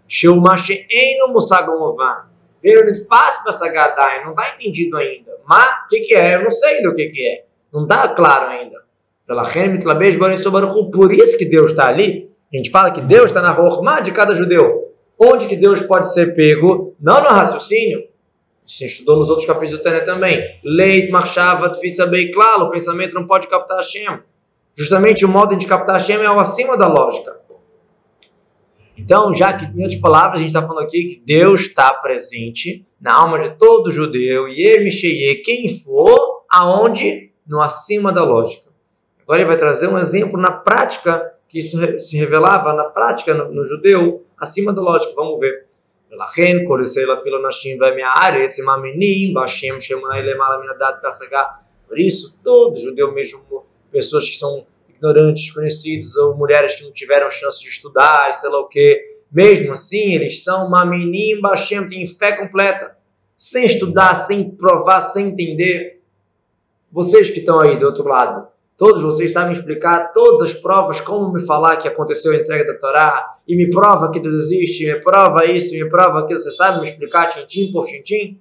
Sheumasheeno 0.10 1.30
musagomovan. 1.30 2.26
Veio 2.62 2.84
no 2.84 2.92
espaço 2.92 3.42
para 3.44 3.54
Sagadai, 3.54 4.26
não 4.26 4.32
está 4.32 4.50
entendido 4.50 4.98
ainda. 4.98 5.32
Má, 5.48 5.86
o 5.86 5.88
que, 5.88 6.02
que 6.02 6.14
é? 6.14 6.36
Eu 6.36 6.44
não 6.44 6.52
sei 6.52 6.84
do 6.84 6.94
que, 6.94 7.08
que 7.08 7.26
é. 7.26 7.46
Não 7.72 7.84
está 7.84 8.10
claro 8.10 8.50
ainda. 8.50 8.84
Por 10.92 11.14
isso 11.14 11.38
que 11.38 11.46
Deus 11.46 11.72
está 11.72 11.88
ali. 11.88 12.30
A 12.54 12.58
gente 12.58 12.70
fala 12.70 12.92
que 12.92 13.00
Deus 13.00 13.28
está 13.28 13.42
na 13.42 13.54
Rohma 13.54 14.02
de 14.02 14.12
cada 14.12 14.36
judeu. 14.36 14.81
Onde 15.24 15.46
que 15.46 15.56
Deus 15.56 15.84
pode 15.84 16.12
ser 16.12 16.34
pego? 16.34 16.96
Não 17.00 17.22
no 17.22 17.30
raciocínio, 17.30 18.08
se 18.66 18.86
estudou 18.86 19.18
nos 19.18 19.30
outros 19.30 19.46
capítulos 19.46 19.78
do 19.78 19.84
Tânia 19.84 20.04
também. 20.04 20.60
Leit, 20.64 21.12
marchava, 21.12 21.70
tfisa 21.70 22.08
bem 22.08 22.32
claro, 22.32 22.64
o 22.64 22.72
pensamento 22.72 23.14
não 23.14 23.28
pode 23.28 23.48
captar 23.48 23.78
Hashem. 23.78 24.20
Justamente 24.76 25.24
o 25.24 25.30
modo 25.30 25.56
de 25.56 25.68
captar 25.68 25.98
Hashem 25.98 26.16
é 26.16 26.32
o 26.32 26.40
acima 26.40 26.76
da 26.76 26.88
lógica. 26.88 27.40
Então, 28.98 29.32
já 29.32 29.54
que, 29.54 29.66
em 29.66 29.84
outras 29.84 30.02
palavras, 30.02 30.36
a 30.36 30.38
gente 30.40 30.48
está 30.48 30.66
falando 30.66 30.84
aqui 30.84 31.06
que 31.06 31.22
Deus 31.24 31.62
está 31.62 31.94
presente 31.94 32.84
na 33.00 33.14
alma 33.14 33.38
de 33.38 33.52
todo 33.58 33.92
judeu, 33.92 34.48
e 34.48 35.42
quem 35.46 35.68
for, 35.68 36.46
aonde? 36.50 37.32
No 37.46 37.62
acima 37.62 38.12
da 38.12 38.24
lógica. 38.24 38.70
Agora 39.24 39.40
ele 39.40 39.48
vai 39.48 39.58
trazer 39.58 39.88
um 39.88 39.98
exemplo 40.00 40.40
na 40.40 40.52
prática, 40.52 41.32
que 41.48 41.60
isso 41.60 41.78
se 42.00 42.18
revelava 42.18 42.74
na 42.74 42.86
prática 42.86 43.34
no, 43.34 43.52
no 43.52 43.66
judeu, 43.66 44.26
acima 44.41 44.73
da 44.73 44.81
lógica. 44.81 45.13
Vamos 45.15 45.41
ver. 45.41 45.67
ולכן 46.13 46.57
כל 46.69 46.81
ישראל 46.83 47.13
אפילו 47.13 47.49
נשים 47.49 47.79
ומהארץ 47.81 48.61
הם 48.61 48.67
מאמינים 48.67 49.35
בהשם 49.35 49.81
שאמונה 49.81 50.21
למעלה 50.21 50.57
מן 50.57 50.71
הדת 50.77 50.95
והשגה 51.05 51.43
Por 51.89 51.99
isso, 51.99 52.39
todo 52.43 52.77
judeu, 52.77 53.15
mesmo 53.15 53.41
pessoas 53.93 54.29
que 54.29 54.37
são 54.37 54.67
ignorantes, 54.89 55.45
desconhecidos, 55.45 56.17
ou 56.17 56.37
mulheres 56.37 56.75
que 56.75 56.83
não 56.83 56.93
tiveram 56.93 57.31
chance 57.31 57.61
de 57.61 57.69
estudar, 57.69 58.33
sei 58.33 58.51
lá 58.51 58.61
o 58.61 58.67
que, 58.67 59.17
mesmo 59.31 59.73
assim, 59.73 60.15
eles 60.15 60.43
são 60.43 60.67
uma 60.67 60.85
menina 60.85 61.51
Hashem, 61.51 61.89
têm 61.89 62.07
fé 62.07 62.33
completa, 62.33 62.97
sem 63.37 63.67
estudar, 63.67 64.15
sem 64.15 64.51
provar, 64.51 65.01
sem 65.01 65.29
entender. 65.29 66.03
Vocês 66.91 67.31
que 67.31 67.41
estão 67.41 67.61
aí 67.61 67.79
do 67.79 67.87
outro 67.87 68.05
lado, 68.05 68.49
todos 68.82 69.04
vocês 69.04 69.32
sabem 69.32 69.54
explicar 69.54 70.12
todas 70.12 70.42
as 70.42 70.54
provas, 70.56 71.00
como 71.00 71.32
me 71.32 71.40
falar 71.40 71.78
que 71.78 71.88
aconteceu 71.88 72.32
a 72.32 72.36
entrega 72.36 72.66
da 72.66 72.80
Torá, 72.80 73.36
e 73.48 73.56
me 73.56 73.70
prova 73.70 74.10
que 74.10 74.20
Deus 74.20 74.46
existe, 74.46 74.88
me 74.88 75.00
prova 75.02 75.46
isso, 75.46 75.76
me 75.76 75.88
prova 75.88 76.22
aquilo, 76.22 76.40
você 76.40 76.50
sabe 76.50 76.80
me 76.80 76.90
explicar 76.90 77.28
tintim 77.28 77.72
por 77.72 77.86
tintim? 77.86 78.40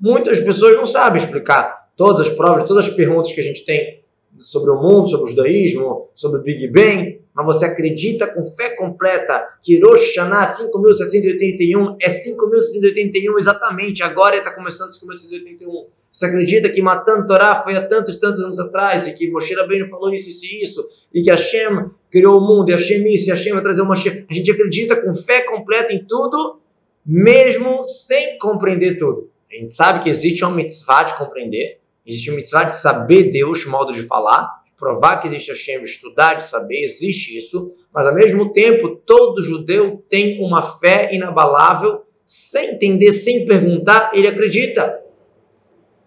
Muitas 0.00 0.40
pessoas 0.40 0.76
não 0.76 0.86
sabem 0.86 1.22
explicar 1.22 1.90
todas 1.94 2.26
as 2.26 2.30
provas, 2.30 2.64
todas 2.64 2.88
as 2.88 2.94
perguntas 2.94 3.32
que 3.32 3.40
a 3.42 3.44
gente 3.44 3.62
tem 3.66 4.00
sobre 4.38 4.70
o 4.70 4.80
mundo, 4.80 5.10
sobre 5.10 5.26
o 5.26 5.28
judaísmo, 5.28 6.08
sobre 6.14 6.40
o 6.40 6.42
Big 6.42 6.66
Bang, 6.68 7.19
mas 7.34 7.46
você 7.46 7.64
acredita 7.64 8.26
com 8.26 8.44
fé 8.44 8.70
completa 8.70 9.48
que 9.62 9.78
Rosh 9.80 10.16
Hashanah 10.16 10.46
5781 10.46 11.96
é 12.00 12.08
5781 12.08 13.38
exatamente, 13.38 14.02
agora 14.02 14.36
está 14.36 14.52
começando 14.52 14.92
5781. 14.92 15.86
Você 16.12 16.26
acredita 16.26 16.68
que 16.68 16.82
matando 16.82 17.26
Torá 17.26 17.54
foi 17.62 17.76
há 17.76 17.86
tantos, 17.86 18.16
tantos 18.16 18.40
anos 18.42 18.58
atrás 18.58 19.06
e 19.06 19.14
que 19.14 19.30
Moshe 19.30 19.54
Rabbeinu 19.54 19.88
falou 19.88 20.12
isso, 20.12 20.28
isso 20.28 20.44
e 20.44 20.62
isso, 20.62 20.88
e 21.14 21.22
que 21.22 21.30
Hashem 21.30 21.88
criou 22.10 22.38
o 22.38 22.40
mundo, 22.40 22.68
e 22.68 22.72
Hashem 22.72 23.06
isso, 23.14 23.28
e 23.28 23.30
Hashem 23.30 23.52
vai 23.52 23.62
trazer 23.62 23.82
o 23.82 23.86
Moshe. 23.86 24.26
A 24.28 24.34
gente 24.34 24.50
acredita 24.50 25.00
com 25.00 25.14
fé 25.14 25.42
completa 25.42 25.92
em 25.92 26.04
tudo, 26.04 26.60
mesmo 27.06 27.84
sem 27.84 28.38
compreender 28.38 28.98
tudo. 28.98 29.30
A 29.50 29.54
gente 29.54 29.72
sabe 29.72 30.02
que 30.02 30.08
existe 30.08 30.44
uma 30.44 30.54
mitzvah 30.54 31.04
de 31.04 31.16
compreender, 31.16 31.78
existe 32.04 32.30
uma 32.30 32.36
mitzvah 32.36 32.64
de 32.64 32.72
saber 32.72 33.30
Deus, 33.30 33.64
modo 33.64 33.92
de 33.92 34.02
falar, 34.02 34.59
provar 34.80 35.18
que 35.18 35.28
existe 35.28 35.50
Hashem, 35.50 35.82
estudar, 35.82 36.34
de 36.34 36.44
saber, 36.44 36.82
existe 36.82 37.36
isso, 37.36 37.74
mas 37.92 38.06
ao 38.06 38.14
mesmo 38.14 38.50
tempo 38.50 38.96
todo 38.96 39.42
judeu 39.42 40.02
tem 40.08 40.42
uma 40.42 40.62
fé 40.62 41.14
inabalável, 41.14 42.06
sem 42.24 42.70
entender, 42.70 43.12
sem 43.12 43.46
perguntar, 43.46 44.12
ele 44.14 44.26
acredita 44.26 44.98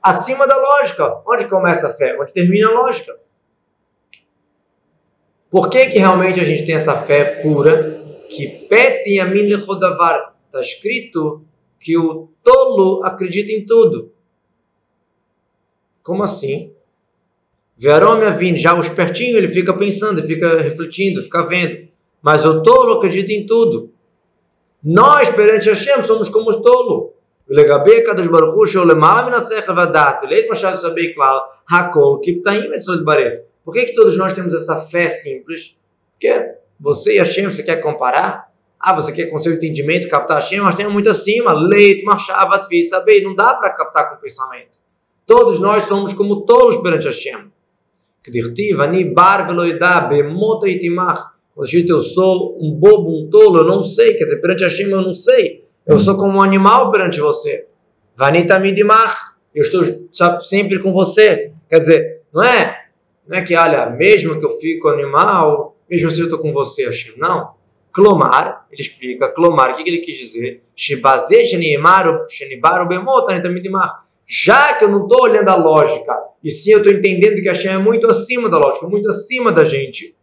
acima 0.02 0.48
da 0.48 0.58
lógica. 0.58 1.22
Onde 1.28 1.48
começa 1.48 1.88
a 1.88 1.94
fé? 1.94 2.18
Onde 2.20 2.34
termina 2.34 2.70
a 2.70 2.74
lógica. 2.74 3.16
Por 5.52 5.70
que, 5.70 5.86
que 5.86 6.00
realmente 6.00 6.40
a 6.40 6.44
gente 6.44 6.66
tem 6.66 6.74
essa 6.74 6.96
fé 6.96 7.42
pura? 7.42 8.02
Que 8.30 8.48
pete 8.68 9.16
yamin 9.16 9.50
lechodavar. 9.50 10.36
Está 10.48 10.62
escrito 10.62 11.46
que 11.80 11.96
o 11.98 12.30
tolo 12.42 13.04
acredita 13.06 13.52
em 13.52 13.66
tudo. 13.66 14.12
Como 16.02 16.24
assim? 16.24 16.74
Verome 17.77 18.29
vindo, 18.33 18.59
já 18.59 18.75
o 18.75 18.81
espertinho 18.81 19.37
ele 19.37 19.49
fica 19.49 19.73
pensando, 19.73 20.19
ele 20.19 20.27
fica 20.27 20.61
refletindo, 20.61 21.23
fica 21.23 21.47
vendo. 21.47 21.89
Mas 22.21 22.45
o 22.45 22.63
tolo 22.63 22.95
acredita 22.95 23.33
em 23.33 23.47
tudo. 23.47 23.93
Nós, 24.83 25.31
perante 25.31 25.69
Hashem, 25.69 26.03
somos 26.03 26.29
como 26.29 26.51
os 26.51 26.57
tolos. 26.57 27.11
ולגבי 27.51 28.03
הקדוש 28.03 28.27
ברוך 28.27 28.55
הוא 28.55 28.67
שהוא 28.67 28.87
למעלה 28.87 29.27
מן 29.27 29.35
השכל 29.35 29.79
והדעת 29.79 30.17
ולית 30.23 30.47
משל 30.51 30.75
saber 30.75 31.15
כלל 31.15 31.39
הכל 31.71 32.17
כפתאים 32.23 32.75
אצלו 32.77 32.95
להתברך. 32.95 33.33
Por 33.65 33.73
que, 33.73 33.85
que 33.87 33.95
todos 33.95 34.17
nós 34.17 34.33
temos 34.33 34.55
essa 34.55 34.77
fé 34.77 35.09
simples? 35.09 35.79
Porque 36.13 36.55
você 36.81 37.17
e 37.17 37.19
Hashem, 37.19 37.47
você 37.47 37.63
quer 37.63 37.77
comparar? 37.77 38.51
Ah, 38.81 38.95
você 38.95 39.13
quer 39.13 39.27
com 39.27 39.39
seu 39.39 39.53
entendimento 39.53 40.09
captar 40.09 40.41
Hashem, 40.41 40.61
mas 40.61 40.75
tem 40.75 40.89
muito 40.89 41.11
acima. 41.11 41.53
Leite, 41.53 42.03
machava, 42.05 42.63
fi, 42.63 42.83
saber. 42.85 43.23
Não 43.23 43.35
dá 43.35 43.55
para 43.55 43.71
captar 43.71 44.09
com 44.09 44.17
o 44.17 44.19
pensamento. 44.19 44.79
Todos 45.27 45.59
nós 45.59 45.85
somos 45.85 46.15
como 46.15 46.47
tolos 46.47 46.79
perante 46.79 47.07
Hashem. 47.07 47.51
Que 48.24 48.32
dirtiv, 48.32 48.80
ani 48.80 49.14
bar 49.14 49.46
veloidá, 49.46 50.02
bemota 50.02 50.68
itimach. 50.68 51.34
Eu 51.56 52.02
sou 52.02 52.58
um 52.60 52.74
bobo, 52.74 53.10
um 53.10 53.30
tolo, 53.30 53.60
eu 53.60 53.66
não 53.66 53.84
sei. 53.84 54.16
Quer 54.16 54.24
dizer, 54.24 54.42
perante 54.42 54.64
Hashem 54.64 54.90
eu 54.90 55.02
não 55.02 55.14
sei. 55.14 55.68
Eu 55.86 56.00
sou 56.00 56.16
como 56.16 56.40
um 56.40 56.42
animal 56.42 56.92
perante 56.92 57.20
você. 57.20 57.68
Vanita 58.16 58.58
midimar. 58.58 59.36
Eu 59.54 59.62
estou 59.62 60.42
sempre 60.42 60.80
com 60.80 60.92
você. 60.92 61.52
Quer 61.70 61.80
dizer, 61.80 62.22
não 62.34 62.42
é, 62.44 62.86
não 63.28 63.38
é 63.38 63.42
que, 63.42 63.56
olha, 63.56 63.90
mesmo 63.90 64.40
que 64.40 64.46
eu 64.46 64.50
fico 64.50 64.88
animal, 64.88 65.78
mesmo 65.90 66.08
assim 66.08 66.22
eu 66.22 66.26
estou 66.26 66.40
com 66.40 66.52
você, 66.52 66.86
Hashem. 66.86 67.14
Não. 67.18 67.54
Clomar, 67.92 68.66
ele 68.72 68.82
explica, 68.82 69.30
clomar, 69.30 69.72
o 69.72 69.76
que, 69.76 69.84
que 69.84 69.90
ele 69.90 70.00
quis 70.00 70.18
dizer? 70.18 70.64
Já 74.26 74.74
que 74.74 74.84
eu 74.84 74.90
não 74.90 75.04
estou 75.04 75.22
olhando 75.22 75.50
a 75.50 75.56
lógica, 75.56 76.18
e 76.44 76.50
sim 76.50 76.72
eu 76.72 76.80
estou 76.80 76.94
entendendo 76.94 77.42
que 77.42 77.48
Hashem 77.48 77.72
é 77.72 77.78
muito 77.78 78.08
acima 78.10 78.50
da 78.50 78.58
lógica, 78.58 78.88
muito 78.88 79.10
acima 79.10 79.52
da 79.52 79.64
gente. 79.64 80.16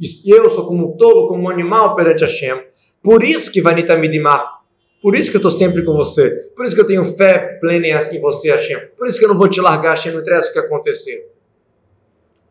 E 0.00 0.30
eu 0.30 0.48
sou 0.48 0.66
como 0.66 0.92
um 0.92 0.96
tolo, 0.96 1.28
como 1.28 1.44
um 1.44 1.48
animal 1.48 1.94
perante 1.94 2.24
Hashem. 2.24 2.62
Por 3.02 3.22
isso 3.22 3.50
que 3.50 3.60
Vanita 3.60 3.96
Midimar 3.96 4.62
por 5.02 5.16
isso 5.16 5.32
que 5.32 5.36
eu 5.36 5.40
estou 5.40 5.50
sempre 5.50 5.84
com 5.84 5.92
você. 5.92 6.30
Por 6.54 6.64
isso 6.64 6.76
que 6.76 6.80
eu 6.80 6.86
tenho 6.86 7.02
fé 7.02 7.58
plena 7.60 7.88
em 7.88 8.20
você, 8.20 8.52
Hashem. 8.52 8.86
Por 8.96 9.08
isso 9.08 9.18
que 9.18 9.24
eu 9.24 9.28
não 9.28 9.36
vou 9.36 9.48
te 9.48 9.60
largar, 9.60 9.90
Hashem, 9.90 10.12
não 10.12 10.20
interessa 10.20 10.50
o 10.50 10.52
que 10.52 10.60
acontecer. 10.60 11.28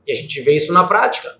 E 0.05 0.11
a 0.11 0.15
gente 0.15 0.41
vê 0.41 0.57
isso 0.57 0.73
na 0.73 0.83
prática. 0.83 1.39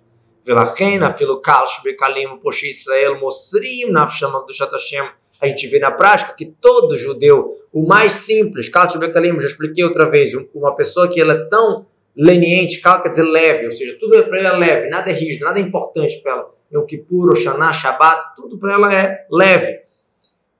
A 5.41 5.47
gente 5.47 5.67
vê 5.67 5.79
na 5.79 5.91
prática 5.91 6.33
que 6.35 6.45
todo 6.45 6.97
judeu, 6.97 7.57
o 7.71 7.85
mais 7.85 8.13
simples, 8.13 8.69
já 8.73 9.47
expliquei 9.47 9.83
outra 9.83 10.09
vez, 10.09 10.31
uma 10.53 10.75
pessoa 10.75 11.07
que 11.07 11.21
ela 11.21 11.33
é 11.33 11.45
tão 11.45 11.85
leniente, 12.15 12.81
quer 12.81 13.09
dizer 13.09 13.23
leve, 13.23 13.65
ou 13.65 13.71
seja, 13.71 13.97
tudo 13.99 14.17
é 14.17 14.21
para 14.21 14.39
ela 14.39 14.57
leve, 14.57 14.89
nada 14.89 15.09
é 15.09 15.13
rígido, 15.13 15.45
nada 15.45 15.59
é 15.59 15.61
importante 15.61 16.21
para 16.21 16.31
ela. 16.33 16.51
Yom 16.73 16.85
Kippur, 16.85 17.31
Oshana, 17.31 17.73
Shabbat, 17.73 18.35
tudo 18.35 18.57
para 18.57 18.73
ela 18.73 18.93
é 18.93 19.25
leve. 19.29 19.81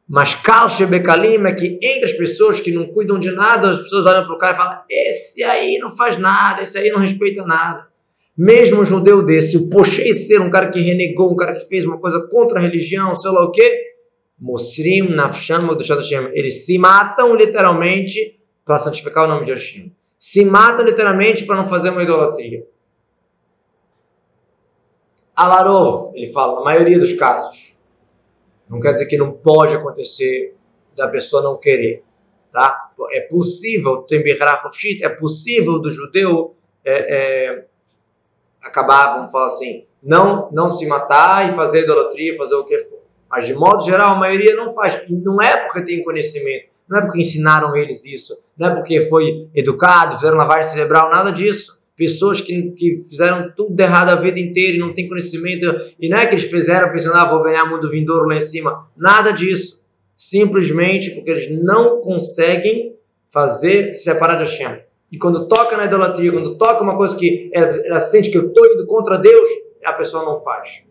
Mas 0.07 0.35
Kalshe 0.35 0.85
Bekalim 0.85 1.45
é 1.45 1.53
que 1.53 1.79
entre 1.81 2.03
as 2.03 2.11
pessoas 2.11 2.59
que 2.59 2.71
não 2.71 2.87
cuidam 2.87 3.17
de 3.17 3.31
nada, 3.31 3.69
as 3.69 3.77
pessoas 3.77 4.05
olham 4.05 4.25
para 4.25 4.35
o 4.35 4.37
cara 4.37 4.53
e 4.53 4.57
falam: 4.57 4.81
esse 4.89 5.41
aí 5.41 5.77
não 5.79 5.95
faz 5.95 6.17
nada, 6.17 6.61
esse 6.63 6.77
aí 6.77 6.89
não 6.91 6.99
respeita 6.99 7.45
nada. 7.45 7.87
Mesmo 8.37 8.81
um 8.81 8.85
judeu 8.85 9.23
desse, 9.23 9.55
o 9.55 9.69
Pochei 9.69 10.11
ser 10.11 10.41
um 10.41 10.49
cara 10.49 10.69
que 10.69 10.81
renegou, 10.81 11.31
um 11.31 11.35
cara 11.35 11.53
que 11.53 11.65
fez 11.67 11.85
uma 11.85 11.97
coisa 11.97 12.27
contra 12.29 12.59
a 12.59 12.61
religião, 12.61 13.15
sei 13.15 13.31
lá 13.31 13.45
o 13.45 13.51
quê, 13.51 13.90
Mosrim 14.41 15.09
Nafshan 15.09 15.67
Hashem, 15.67 16.31
eles 16.33 16.65
se 16.65 16.79
matam 16.79 17.35
literalmente 17.35 18.41
para 18.65 18.79
santificar 18.79 19.25
o 19.25 19.27
nome 19.27 19.45
de 19.45 19.51
Hashem. 19.51 19.95
Se 20.17 20.43
matam 20.43 20.83
literalmente 20.83 21.45
para 21.45 21.57
não 21.57 21.67
fazer 21.67 21.91
uma 21.91 22.01
idolatria. 22.01 22.65
Alarov, 25.35 26.15
ele 26.15 26.27
fala, 26.27 26.55
na 26.55 26.65
maioria 26.65 26.97
dos 26.97 27.13
casos, 27.13 27.75
não 28.67 28.79
quer 28.79 28.93
dizer 28.93 29.05
que 29.05 29.17
não 29.17 29.31
pode 29.31 29.75
acontecer 29.75 30.55
da 30.95 31.07
pessoa 31.07 31.43
não 31.43 31.57
querer. 31.57 32.03
Tá? 32.51 32.91
É 33.11 33.21
possível, 33.21 34.05
é 34.09 35.09
possível 35.09 35.79
do 35.79 35.91
judeu 35.91 36.55
é, 36.83 36.93
é, 36.93 37.65
acabar, 38.61 39.17
vamos 39.17 39.31
falar 39.31 39.45
assim, 39.45 39.85
não, 40.01 40.49
não 40.51 40.69
se 40.69 40.85
matar 40.87 41.51
e 41.51 41.55
fazer 41.55 41.83
idolatria, 41.83 42.35
fazer 42.37 42.55
o 42.55 42.63
que 42.63 42.79
for. 42.79 43.00
Mas 43.31 43.47
de 43.47 43.53
modo 43.53 43.83
geral, 43.83 44.15
a 44.15 44.19
maioria 44.19 44.55
não 44.55 44.73
faz. 44.73 45.01
Não 45.09 45.41
é 45.41 45.57
porque 45.57 45.83
tem 45.83 46.03
conhecimento, 46.03 46.65
não 46.89 46.99
é 46.99 47.01
porque 47.01 47.21
ensinaram 47.21 47.75
eles 47.75 48.05
isso, 48.05 48.43
não 48.57 48.69
é 48.69 48.75
porque 48.75 49.01
foi 49.01 49.47
educado, 49.55 50.15
fizeram 50.15 50.37
lavagem 50.37 50.71
cerebral, 50.71 51.09
nada 51.09 51.31
disso 51.31 51.81
pessoas 52.01 52.41
que, 52.41 52.71
que 52.71 52.97
fizeram 52.97 53.51
tudo 53.55 53.79
errado 53.79 54.09
a 54.09 54.15
vida 54.15 54.39
inteira 54.39 54.75
e 54.75 54.79
não 54.79 54.91
tem 54.91 55.07
conhecimento, 55.07 55.67
e 55.99 56.09
não 56.09 56.17
é 56.17 56.25
que 56.25 56.33
eles 56.33 56.45
fizeram 56.45 56.91
pensando, 56.91 57.15
ah, 57.15 57.25
vou 57.25 57.43
ganhar 57.43 57.69
mundo 57.69 57.91
vindouro 57.91 58.27
lá 58.27 58.35
em 58.35 58.39
cima. 58.39 58.87
Nada 58.97 59.29
disso. 59.29 59.83
Simplesmente 60.15 61.11
porque 61.11 61.29
eles 61.29 61.63
não 61.63 62.01
conseguem 62.01 62.95
fazer 63.29 63.93
se 63.93 64.03
separar 64.03 64.33
de 64.35 64.45
Hashem. 64.45 64.79
E 65.11 65.17
quando 65.19 65.47
toca 65.47 65.77
na 65.77 65.85
idolatria, 65.85 66.31
quando 66.31 66.57
toca 66.57 66.81
uma 66.81 66.97
coisa 66.97 67.15
que 67.15 67.51
ela, 67.53 67.67
ela 67.85 67.99
sente 67.99 68.31
que 68.31 68.37
eu 68.37 68.47
estou 68.47 68.65
indo 68.65 68.87
contra 68.87 69.19
Deus, 69.19 69.47
a 69.85 69.93
pessoa 69.93 70.25
não 70.25 70.37
faz. 70.37 70.83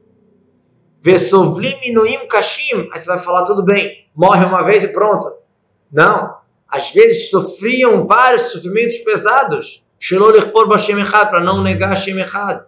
Vesovlim 1.02 1.92
noim 1.92 2.28
kashim, 2.28 2.88
aí 2.92 2.98
você 2.98 3.06
vai 3.06 3.18
falar, 3.18 3.44
tudo 3.44 3.64
bem, 3.64 4.06
morre 4.14 4.44
uma 4.44 4.62
vez 4.62 4.84
e 4.84 4.88
pronto. 4.88 5.32
Não. 5.90 6.38
Às 6.68 6.92
vezes 6.92 7.30
sofriam 7.30 8.06
vários 8.06 8.42
sofrimentos 8.52 8.98
pesados 8.98 9.84
para 11.30 11.40
não 11.40 11.62
negar 11.62 11.88
Hashem 11.88 12.20
Echad. 12.20 12.64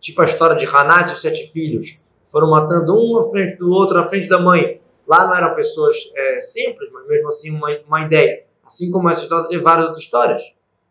Tipo 0.00 0.22
a 0.22 0.24
história 0.24 0.56
de 0.56 0.64
Haná 0.66 1.00
e 1.00 1.04
seus 1.04 1.20
sete 1.20 1.50
filhos. 1.52 1.98
Foram 2.26 2.50
matando 2.50 2.96
um 2.96 3.18
à 3.18 3.30
frente 3.30 3.58
do 3.58 3.70
outro, 3.70 3.98
à 3.98 4.08
frente 4.08 4.28
da 4.28 4.40
mãe. 4.40 4.80
Lá 5.06 5.26
não 5.26 5.36
eram 5.36 5.54
pessoas 5.54 5.96
é, 6.16 6.40
simples, 6.40 6.90
mas 6.92 7.06
mesmo 7.06 7.28
assim 7.28 7.50
uma, 7.50 7.68
uma 7.86 8.02
ideia. 8.02 8.44
Assim 8.64 8.90
como 8.90 9.08
essa 9.08 9.22
história 9.22 9.48
de 9.48 9.58
várias 9.58 9.86
outras 9.86 10.04
histórias. 10.04 10.42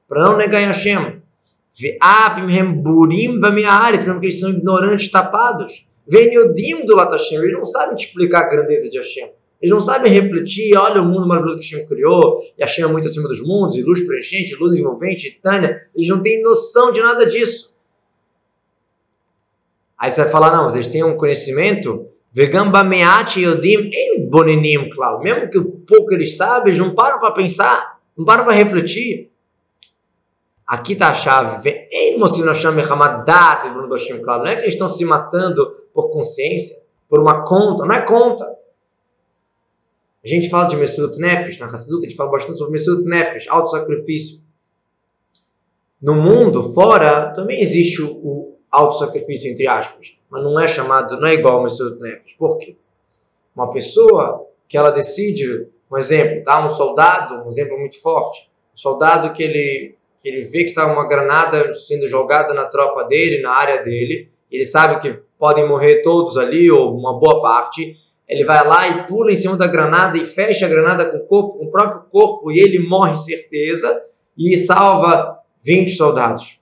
Para 0.07 0.23
não 0.23 0.37
negar 0.37 0.61
Hashem. 0.61 1.21
Mesmo 4.05 4.19
que 4.19 4.25
eles 4.25 4.39
são 4.39 4.49
ignorantes, 4.49 5.11
tapados. 5.11 5.89
Veniodim 6.07 6.85
do 6.85 6.95
Latashem. 6.95 7.37
Eles 7.39 7.53
não 7.53 7.65
sabem 7.65 7.95
te 7.95 8.07
explicar 8.07 8.41
a 8.41 8.49
grandeza 8.49 8.89
de 8.89 8.97
Hashem. 8.97 9.31
Eles 9.61 9.73
não 9.73 9.81
sabem 9.81 10.11
refletir, 10.11 10.75
olha 10.77 11.01
o 11.01 11.05
mundo 11.05 11.27
maravilhoso 11.27 11.59
que 11.59 11.65
Hashem 11.65 11.87
criou, 11.87 12.39
e 12.57 12.61
Hashem 12.61 12.83
é 12.83 12.87
muito 12.87 13.07
acima 13.07 13.27
dos 13.27 13.41
mundos, 13.41 13.77
e 13.77 13.83
luz 13.83 14.05
preenchente, 14.05 14.53
luz 14.55 14.77
envolvente, 14.77 15.39
Tânia. 15.41 15.87
Eles 15.95 16.07
não 16.09 16.21
têm 16.21 16.41
noção 16.43 16.91
de 16.91 17.01
nada 17.01 17.25
disso. 17.25 17.75
Aí 19.97 20.11
você 20.11 20.21
vai 20.23 20.29
falar, 20.29 20.51
não, 20.51 20.69
vocês 20.69 20.87
têm 20.87 21.03
um 21.03 21.17
conhecimento, 21.17 22.07
vegamba 22.31 22.83
meat 22.83 23.41
yodim 23.41 23.89
em 23.91 24.29
boninim, 24.29 24.89
claro. 24.89 25.19
Mesmo 25.21 25.49
que 25.49 25.57
o 25.57 25.65
pouco 25.65 26.13
eles 26.13 26.35
sabem, 26.35 26.67
eles 26.67 26.79
não 26.79 26.93
param 26.93 27.19
para 27.19 27.31
pensar, 27.31 27.99
não 28.15 28.25
param 28.25 28.43
para 28.43 28.53
refletir. 28.53 29.31
Aqui 30.67 30.93
está 30.93 31.09
a 31.09 31.13
chave. 31.13 31.69
Não 32.17 32.27
é 34.45 34.55
que 34.55 34.61
eles 34.63 34.73
estão 34.73 34.89
se 34.89 35.05
matando 35.05 35.84
por 35.95 36.11
consciência, 36.11 36.83
por 37.09 37.19
uma 37.19 37.45
conta, 37.45 37.85
não 37.85 37.95
é 37.95 38.01
conta. 38.01 38.45
A 40.23 40.27
gente 40.27 40.49
fala 40.49 40.67
de 40.67 40.75
Messurut 40.75 41.17
Nefesh, 41.17 41.57
na 41.57 41.67
Hassidut 41.67 42.05
a 42.05 42.09
gente 42.09 42.17
fala 42.17 42.31
bastante 42.31 42.57
sobre 42.57 42.73
Messurut 42.73 43.07
Nefesh, 43.07 43.47
auto-sacrifício. 43.47 44.43
No 46.01 46.15
mundo, 46.15 46.61
fora, 46.61 47.31
também 47.31 47.61
existe 47.61 48.01
o 48.01 48.57
auto-sacrifício, 48.69 49.49
entre 49.49 49.67
aspas, 49.67 50.19
mas 50.29 50.43
não 50.43 50.59
é 50.59 50.67
chamado, 50.67 51.17
não 51.19 51.27
é 51.27 51.35
igual 51.35 51.57
ao 51.57 51.63
Messurut 51.63 52.01
Nefesh. 52.01 52.33
Por 52.33 52.57
quê? 52.57 52.75
Uma 53.55 53.71
pessoa 53.71 54.45
que 54.67 54.77
ela 54.77 54.89
decide, 54.89 55.69
um 55.89 55.97
exemplo, 55.97 56.43
tá? 56.43 56.65
um 56.65 56.69
soldado, 56.69 57.45
um 57.45 57.49
exemplo 57.49 57.79
muito 57.79 58.01
forte, 58.01 58.51
um 58.73 58.77
soldado 58.77 59.31
que 59.31 59.41
ele 59.41 59.95
que 60.17 60.29
ele 60.29 60.41
vê 60.41 60.63
que 60.63 60.69
está 60.69 60.91
uma 60.91 61.07
granada 61.07 61.71
sendo 61.75 62.07
jogada 62.07 62.51
na 62.51 62.65
tropa 62.65 63.03
dele, 63.03 63.43
na 63.43 63.51
área 63.51 63.83
dele, 63.83 64.27
ele 64.51 64.65
sabe 64.65 64.99
que 64.99 65.23
podem 65.45 65.67
morrer 65.67 66.01
todos 66.01 66.39
ali, 66.39 66.71
ou 66.71 66.97
uma 66.97 67.19
boa 67.19 67.39
parte, 67.39 67.95
ele 68.27 68.43
vai 68.43 68.67
lá 68.67 68.87
e 68.87 69.05
pula 69.05 69.31
em 69.31 69.35
cima 69.35 69.55
da 69.55 69.67
granada 69.67 70.17
e 70.17 70.25
fecha 70.25 70.65
a 70.65 70.69
granada 70.69 71.05
com 71.05 71.17
o, 71.17 71.27
corpo, 71.27 71.59
com 71.59 71.65
o 71.65 71.71
próprio 71.71 72.09
corpo 72.09 72.51
e 72.51 72.59
ele 72.59 72.79
morre 72.79 73.15
certeza 73.15 74.01
e 74.35 74.57
salva 74.57 75.37
20 75.63 75.91
soldados. 75.91 76.59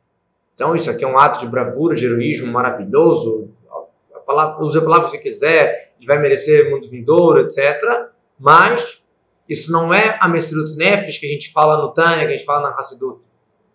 Então 0.54 0.76
isso 0.76 0.92
aqui 0.92 1.06
é 1.06 1.08
um 1.08 1.18
ato 1.18 1.40
de 1.40 1.48
bravura, 1.48 1.96
de 1.96 2.06
heroísmo 2.06 2.52
maravilhoso. 2.52 3.52
A 4.14 4.20
palavra, 4.20 4.62
use 4.62 4.78
a 4.78 4.82
palavra 4.82 5.06
que 5.06 5.12
você 5.12 5.18
quiser, 5.18 5.94
ele 5.98 6.06
vai 6.06 6.20
merecer 6.20 6.70
muito 6.70 6.90
vindouro, 6.90 7.40
etc. 7.40 7.80
Mas 8.38 9.02
isso 9.48 9.72
não 9.72 9.94
é 9.94 10.18
a 10.20 10.28
Messirut 10.28 10.76
Nefesh 10.76 11.20
que 11.20 11.26
a 11.26 11.30
gente 11.30 11.54
fala 11.54 11.82
no 11.82 11.94
Tânia, 11.94 12.26
que 12.26 12.34
a 12.34 12.38
gente 12.38 12.46
fala 12.46 12.70
na 12.70 12.76
Hassidut. 12.76 13.22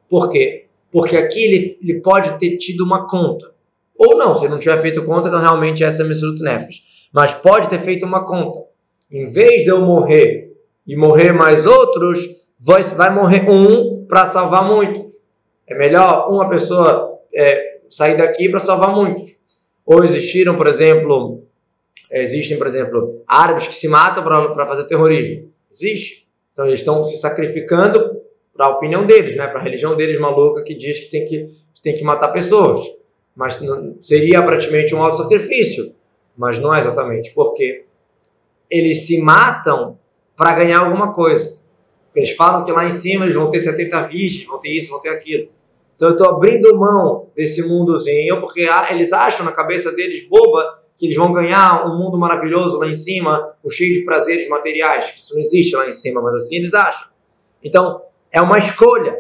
Por 0.07 0.29
quê? 0.29 0.67
Porque 0.93 1.17
aqui 1.17 1.43
ele, 1.43 1.79
ele 1.81 2.03
pode 2.03 2.39
ter 2.39 2.59
tido 2.59 2.85
uma 2.85 3.09
conta. 3.09 3.57
Ou 3.99 4.17
não, 4.17 4.35
se 4.35 4.45
ele 4.45 4.53
não 4.53 4.61
tiver 4.61 4.81
feito 4.81 5.05
conta, 5.05 5.27
então 5.27 5.41
realmente 5.41 5.83
essa 5.83 6.03
é 6.03 6.07
Messirut 6.07 6.41
Nefesh. 6.41 7.09
Mas 7.13 7.35
pode 7.35 7.69
ter 7.69 7.81
feito 7.81 8.07
uma 8.07 8.25
conta. 8.25 8.61
Em 9.11 9.27
vez 9.27 9.65
de 9.65 9.69
eu 9.69 9.81
morrer 9.81 10.53
e 10.87 10.97
morrer 10.97 11.33
mais 11.33 11.67
outros, 11.67 12.21
vai, 12.61 12.83
vai 12.83 13.13
morrer 13.13 13.51
um 13.51 14.07
para 14.07 14.25
salvar 14.25 14.65
muitos. 14.65 15.17
É 15.67 15.77
melhor 15.77 16.31
uma 16.31 16.49
pessoa 16.49 17.19
é, 17.35 17.81
sair 17.91 18.17
daqui 18.17 18.49
para 18.49 18.61
salvar 18.61 18.95
muitos. 18.95 19.37
Ou 19.85 20.05
existiram, 20.05 20.57
por 20.57 20.67
exemplo, 20.67 21.43
existem, 22.11 22.57
por 22.57 22.67
exemplo, 22.67 23.23
árabes 23.27 23.67
que 23.67 23.75
se 23.75 23.89
matam 23.89 24.23
para 24.23 24.67
fazer 24.67 24.85
terrorismo. 24.85 25.51
Existe. 25.71 26.29
Então 26.53 26.67
eles 26.67 26.81
estão 26.81 27.03
se 27.03 27.17
sacrificando 27.17 28.19
para 28.55 28.67
a 28.67 28.71
opinião 28.71 29.07
deles, 29.07 29.37
né? 29.37 29.47
para 29.47 29.61
a 29.61 29.63
religião 29.63 29.97
deles 29.97 30.19
maluca 30.19 30.63
que 30.63 30.75
diz 30.75 31.01
que 31.01 31.11
tem 31.11 31.25
que, 31.25 31.47
que, 31.75 31.83
tem 31.83 31.95
que 31.95 32.03
matar 32.03 32.29
pessoas. 32.29 32.81
Mas 33.39 33.57
seria 34.01 34.43
praticamente 34.43 34.93
um 34.97 35.01
auto-sacrifício. 35.01 35.95
Mas 36.37 36.59
não 36.59 36.75
é 36.75 36.81
exatamente. 36.81 37.31
Porque 37.33 37.85
eles 38.69 39.07
se 39.07 39.23
matam 39.23 39.97
para 40.37 40.55
ganhar 40.55 40.81
alguma 40.81 41.15
coisa. 41.15 41.57
Eles 42.17 42.33
falam 42.33 42.65
que 42.65 42.73
lá 42.73 42.85
em 42.85 42.91
cima 42.91 43.25
eles 43.25 43.37
vão 43.37 43.49
ter 43.49 43.61
70 43.61 44.03
virgens, 44.09 44.45
vão 44.45 44.59
ter 44.59 44.71
isso, 44.77 44.91
vão 44.91 45.01
ter 45.01 45.11
aquilo. 45.11 45.49
Então 45.95 46.09
eu 46.09 46.13
estou 46.15 46.29
abrindo 46.29 46.77
mão 46.77 47.29
desse 47.37 47.63
mundozinho, 47.63 48.41
porque 48.41 48.67
eles 48.91 49.13
acham 49.13 49.47
na 49.47 49.53
cabeça 49.53 49.93
deles 49.93 50.29
boba 50.29 50.81
que 50.97 51.07
eles 51.07 51.17
vão 51.17 51.33
ganhar 51.33 51.87
um 51.87 51.97
mundo 51.97 52.19
maravilhoso 52.19 52.77
lá 52.77 52.89
em 52.89 52.95
cima, 52.95 53.55
cheio 53.71 53.93
de 53.95 54.05
prazeres 54.05 54.49
materiais, 54.49 55.13
que 55.13 55.19
isso 55.19 55.33
não 55.33 55.41
existe 55.41 55.77
lá 55.77 55.87
em 55.87 55.93
cima, 55.93 56.21
mas 56.21 56.35
assim 56.43 56.57
eles 56.57 56.75
acham. 56.75 57.09
Então, 57.63 58.03
é 58.33 58.43
uma 58.43 58.59
escolha. 58.59 59.17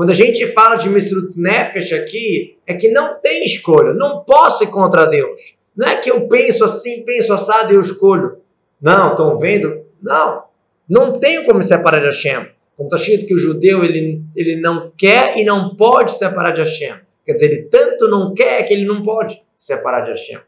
Quando 0.00 0.12
a 0.12 0.14
gente 0.14 0.46
fala 0.46 0.76
de 0.76 0.88
Misrut 0.88 1.38
Nefesh 1.38 1.92
aqui, 1.92 2.56
é 2.66 2.72
que 2.72 2.90
não 2.90 3.20
tem 3.20 3.44
escolha. 3.44 3.92
Não 3.92 4.24
posso 4.24 4.64
ir 4.64 4.68
contra 4.68 5.04
Deus. 5.04 5.58
Não 5.76 5.86
é 5.86 5.96
que 5.96 6.10
eu 6.10 6.26
penso 6.26 6.64
assim, 6.64 7.04
penso 7.04 7.34
assado 7.34 7.70
e 7.70 7.74
eu 7.74 7.82
escolho. 7.82 8.38
Não, 8.80 9.10
estão 9.10 9.38
vendo? 9.38 9.84
Não. 10.02 10.44
Não 10.88 11.18
tenho 11.18 11.44
como 11.44 11.58
me 11.58 11.64
separar 11.64 12.00
de 12.00 12.06
Hashem. 12.06 12.48
Como 12.78 12.88
está 12.88 12.96
escrito 12.96 13.26
que 13.26 13.34
o 13.34 13.38
judeu 13.38 13.84
ele, 13.84 14.22
ele 14.34 14.58
não 14.58 14.90
quer 14.96 15.36
e 15.36 15.44
não 15.44 15.76
pode 15.76 16.12
separar 16.12 16.52
de 16.52 16.60
Hashem. 16.60 16.94
Quer 17.26 17.32
dizer, 17.34 17.52
ele 17.52 17.62
tanto 17.64 18.08
não 18.08 18.32
quer 18.32 18.62
que 18.62 18.72
ele 18.72 18.86
não 18.86 19.02
pode 19.02 19.38
separar 19.54 20.00
de 20.00 20.12
Hashem. 20.12 20.40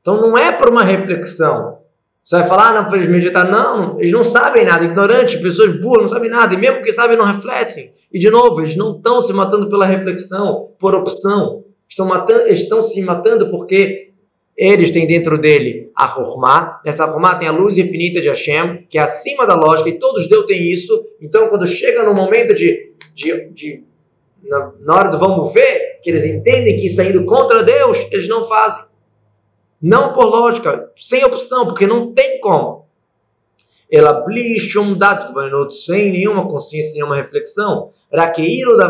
Então 0.00 0.20
não 0.20 0.38
é 0.38 0.52
por 0.52 0.68
uma 0.68 0.84
reflexão. 0.84 1.80
Você 2.24 2.36
vai 2.36 2.48
falar, 2.48 2.70
ah, 2.70 2.82
não, 2.82 2.90
feliz 2.90 3.06
meditar. 3.06 3.50
Não, 3.50 4.00
eles 4.00 4.10
não 4.10 4.24
sabem 4.24 4.64
nada, 4.64 4.84
ignorantes, 4.84 5.36
pessoas 5.36 5.78
burras, 5.78 6.00
não 6.00 6.08
sabem 6.08 6.30
nada. 6.30 6.54
E 6.54 6.56
mesmo 6.56 6.82
que 6.82 6.90
sabem, 6.90 7.18
não 7.18 7.26
refletem. 7.26 7.92
E 8.10 8.18
de 8.18 8.30
novo, 8.30 8.62
eles 8.62 8.74
não 8.76 8.96
estão 8.96 9.20
se 9.20 9.30
matando 9.32 9.68
pela 9.68 9.84
reflexão, 9.84 10.70
por 10.78 10.94
opção. 10.94 11.64
Estão, 11.86 12.06
matando, 12.06 12.48
estão 12.48 12.82
se 12.82 13.02
matando 13.02 13.50
porque 13.50 14.12
eles 14.56 14.90
têm 14.90 15.06
dentro 15.06 15.38
dele 15.38 15.90
a 15.94 16.18
Hormá. 16.18 16.80
Nessa 16.82 17.04
Hormá 17.04 17.34
tem 17.34 17.46
a 17.46 17.52
luz 17.52 17.76
infinita 17.76 18.22
de 18.22 18.28
Hashem, 18.28 18.86
que 18.88 18.96
é 18.96 19.02
acima 19.02 19.46
da 19.46 19.54
lógica, 19.54 19.90
e 19.90 19.98
todos 19.98 20.26
Deus 20.26 20.46
têm 20.46 20.72
isso. 20.72 20.98
Então, 21.20 21.48
quando 21.48 21.66
chega 21.66 22.04
no 22.04 22.14
momento 22.14 22.54
de, 22.54 22.90
de, 23.14 23.50
de 23.50 23.84
na, 24.42 24.72
na 24.80 24.94
hora 24.94 25.08
do 25.10 25.18
vamos 25.18 25.52
ver, 25.52 25.98
que 26.02 26.08
eles 26.08 26.24
entendem 26.24 26.76
que 26.76 26.86
isso 26.86 26.98
está 26.98 27.04
indo 27.04 27.24
contra 27.26 27.62
Deus, 27.62 27.98
eles 28.10 28.28
não 28.28 28.44
fazem. 28.44 28.84
Não 29.84 30.14
por 30.14 30.24
lógica, 30.24 30.90
sem 30.96 31.22
opção, 31.22 31.66
porque 31.66 31.86
não 31.86 32.14
tem 32.14 32.40
como. 32.40 32.86
Ela 33.92 34.14
bliche 34.22 34.78
um 34.78 34.96
dado 34.96 35.70
sem 35.70 36.10
nenhuma 36.10 36.48
consciência, 36.48 36.94
nenhuma 36.94 37.16
reflexão. 37.16 37.90
Raqueiro 38.10 38.78
da 38.78 38.88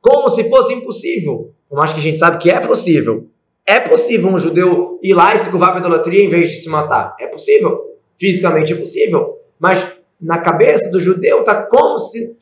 Como 0.00 0.30
se 0.30 0.48
fosse 0.48 0.72
impossível. 0.72 1.52
Por 1.68 1.76
mais 1.76 1.92
que 1.92 2.00
a 2.00 2.02
gente 2.02 2.18
sabe 2.18 2.38
que 2.38 2.50
é 2.50 2.58
possível. 2.58 3.26
É 3.66 3.78
possível 3.78 4.30
um 4.30 4.38
judeu 4.38 4.98
ir 5.02 5.12
lá 5.12 5.34
e 5.34 5.38
se 5.38 5.50
curvar 5.50 5.72
para 5.72 5.80
idolatria 5.80 6.24
em 6.24 6.30
vez 6.30 6.48
de 6.48 6.56
se 6.56 6.70
matar. 6.70 7.14
É 7.20 7.26
possível. 7.26 7.98
Fisicamente 8.18 8.72
é 8.72 8.76
possível. 8.76 9.38
Mas 9.58 9.86
na 10.18 10.38
cabeça 10.38 10.90
do 10.90 10.98
judeu 10.98 11.40
está 11.40 11.62
como 11.66 11.98
se, 11.98 12.34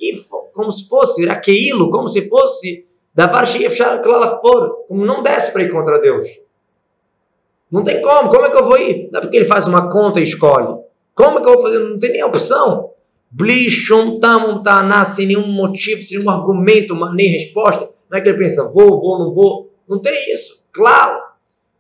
como 0.55 0.71
se 0.71 0.89
fosse 0.89 1.27
raqueilo, 1.27 1.91
como 1.91 2.09
se 2.09 2.29
fosse 2.29 2.87
Davar 3.15 3.47
she'efshar 3.47 4.03
klal 4.03 4.41
como 4.89 5.05
não 5.05 5.23
desce 5.23 5.53
para 5.53 5.63
ir 5.63 5.71
contra 5.71 6.01
Deus. 6.01 6.27
Não 7.71 7.85
tem 7.85 8.01
como, 8.03 8.29
como 8.29 8.47
é 8.47 8.51
que 8.51 8.57
eu 8.57 8.65
vou 8.65 8.79
ir? 8.79 9.09
Não 9.11 9.19
é 9.19 9.23
porque 9.23 9.37
ele 9.37 9.45
faz 9.45 9.67
uma 9.67 9.91
conta 9.91 10.21
e 10.21 10.23
escolhe. 10.23 10.83
Como 11.15 11.39
é 11.39 11.43
que 11.43 11.49
eu 11.49 11.55
vou 11.55 11.63
fazer? 11.63 11.79
Não 11.79 11.99
tem 11.99 12.13
nem 12.13 12.25
opção. 12.25 12.91
Blishum 13.31 14.21
tamum 14.21 14.63
taná, 14.63 15.05
sem 15.05 15.27
nenhum 15.27 15.47
motivo, 15.49 16.03
sem 16.03 16.19
nenhum 16.19 16.31
argumento, 16.31 16.95
nem 17.13 17.29
resposta. 17.29 17.91
Não 18.11 18.19
é 18.19 18.21
que 18.21 18.29
ele 18.29 18.39
pensa, 18.39 18.65
vou, 18.65 19.01
vou, 19.01 19.19
não 19.19 19.33
vou. 19.33 19.73
Não 19.89 20.01
tem 20.01 20.33
isso. 20.33 20.65
Claro. 20.73 21.21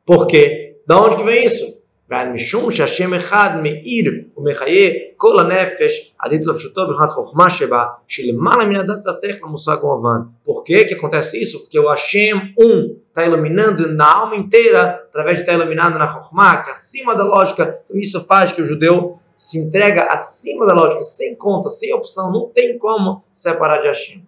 Por 0.04 0.26
quê? 0.26 0.76
Da 0.86 1.00
onde 1.00 1.16
que 1.16 1.22
vem 1.22 1.44
isso? 1.44 1.80
משום 2.11 2.71
שהשם 2.71 3.13
אחד 3.13 3.49
מאיר 3.63 4.11
ומחיה 4.37 4.89
כל 5.17 5.39
הנפש 5.39 6.13
עדית 6.19 6.45
לפשוטו 6.45 6.87
בבחינת 6.87 7.09
חוכמה 7.09 7.49
שבה 7.49 7.83
שלמעלה 8.07 8.65
מן 8.65 8.75
הדת 8.75 9.05
והשכל 9.05 9.45
המושג 9.45 9.75
כמובן. 9.81 10.19
Por 10.45 10.63
que 10.63 10.85
que 10.85 10.93
acontece 10.93 11.37
isso? 11.41 11.59
Porque 11.59 11.79
o 11.79 11.87
Hashem 11.89 12.53
um 12.59 12.95
está 13.09 13.25
iluminando 13.25 13.91
na 13.91 14.11
alma 14.11 14.35
inteira 14.35 15.03
através 15.09 15.37
de 15.37 15.43
estar 15.43 15.53
iluminado 15.53 15.99
na 15.99 16.07
Chokhmah, 16.07 16.63
que 16.63 16.69
é 16.69 16.71
acima 16.71 17.15
da 17.15 17.23
lógica. 17.23 17.79
Então 17.83 17.97
isso 17.97 18.25
faz 18.25 18.51
que 18.51 18.61
o 18.61 18.65
judeu 18.65 19.19
se 19.37 19.57
entrega 19.57 20.03
acima 20.11 20.65
da 20.65 20.73
lógica, 20.73 21.03
sem 21.03 21.35
conta, 21.35 21.69
sem 21.69 21.93
opção, 21.93 22.31
não 22.31 22.49
tem 22.49 22.77
como 22.77 23.23
separar 23.31 23.79
de 23.81 23.87
Hashem. 23.87 24.27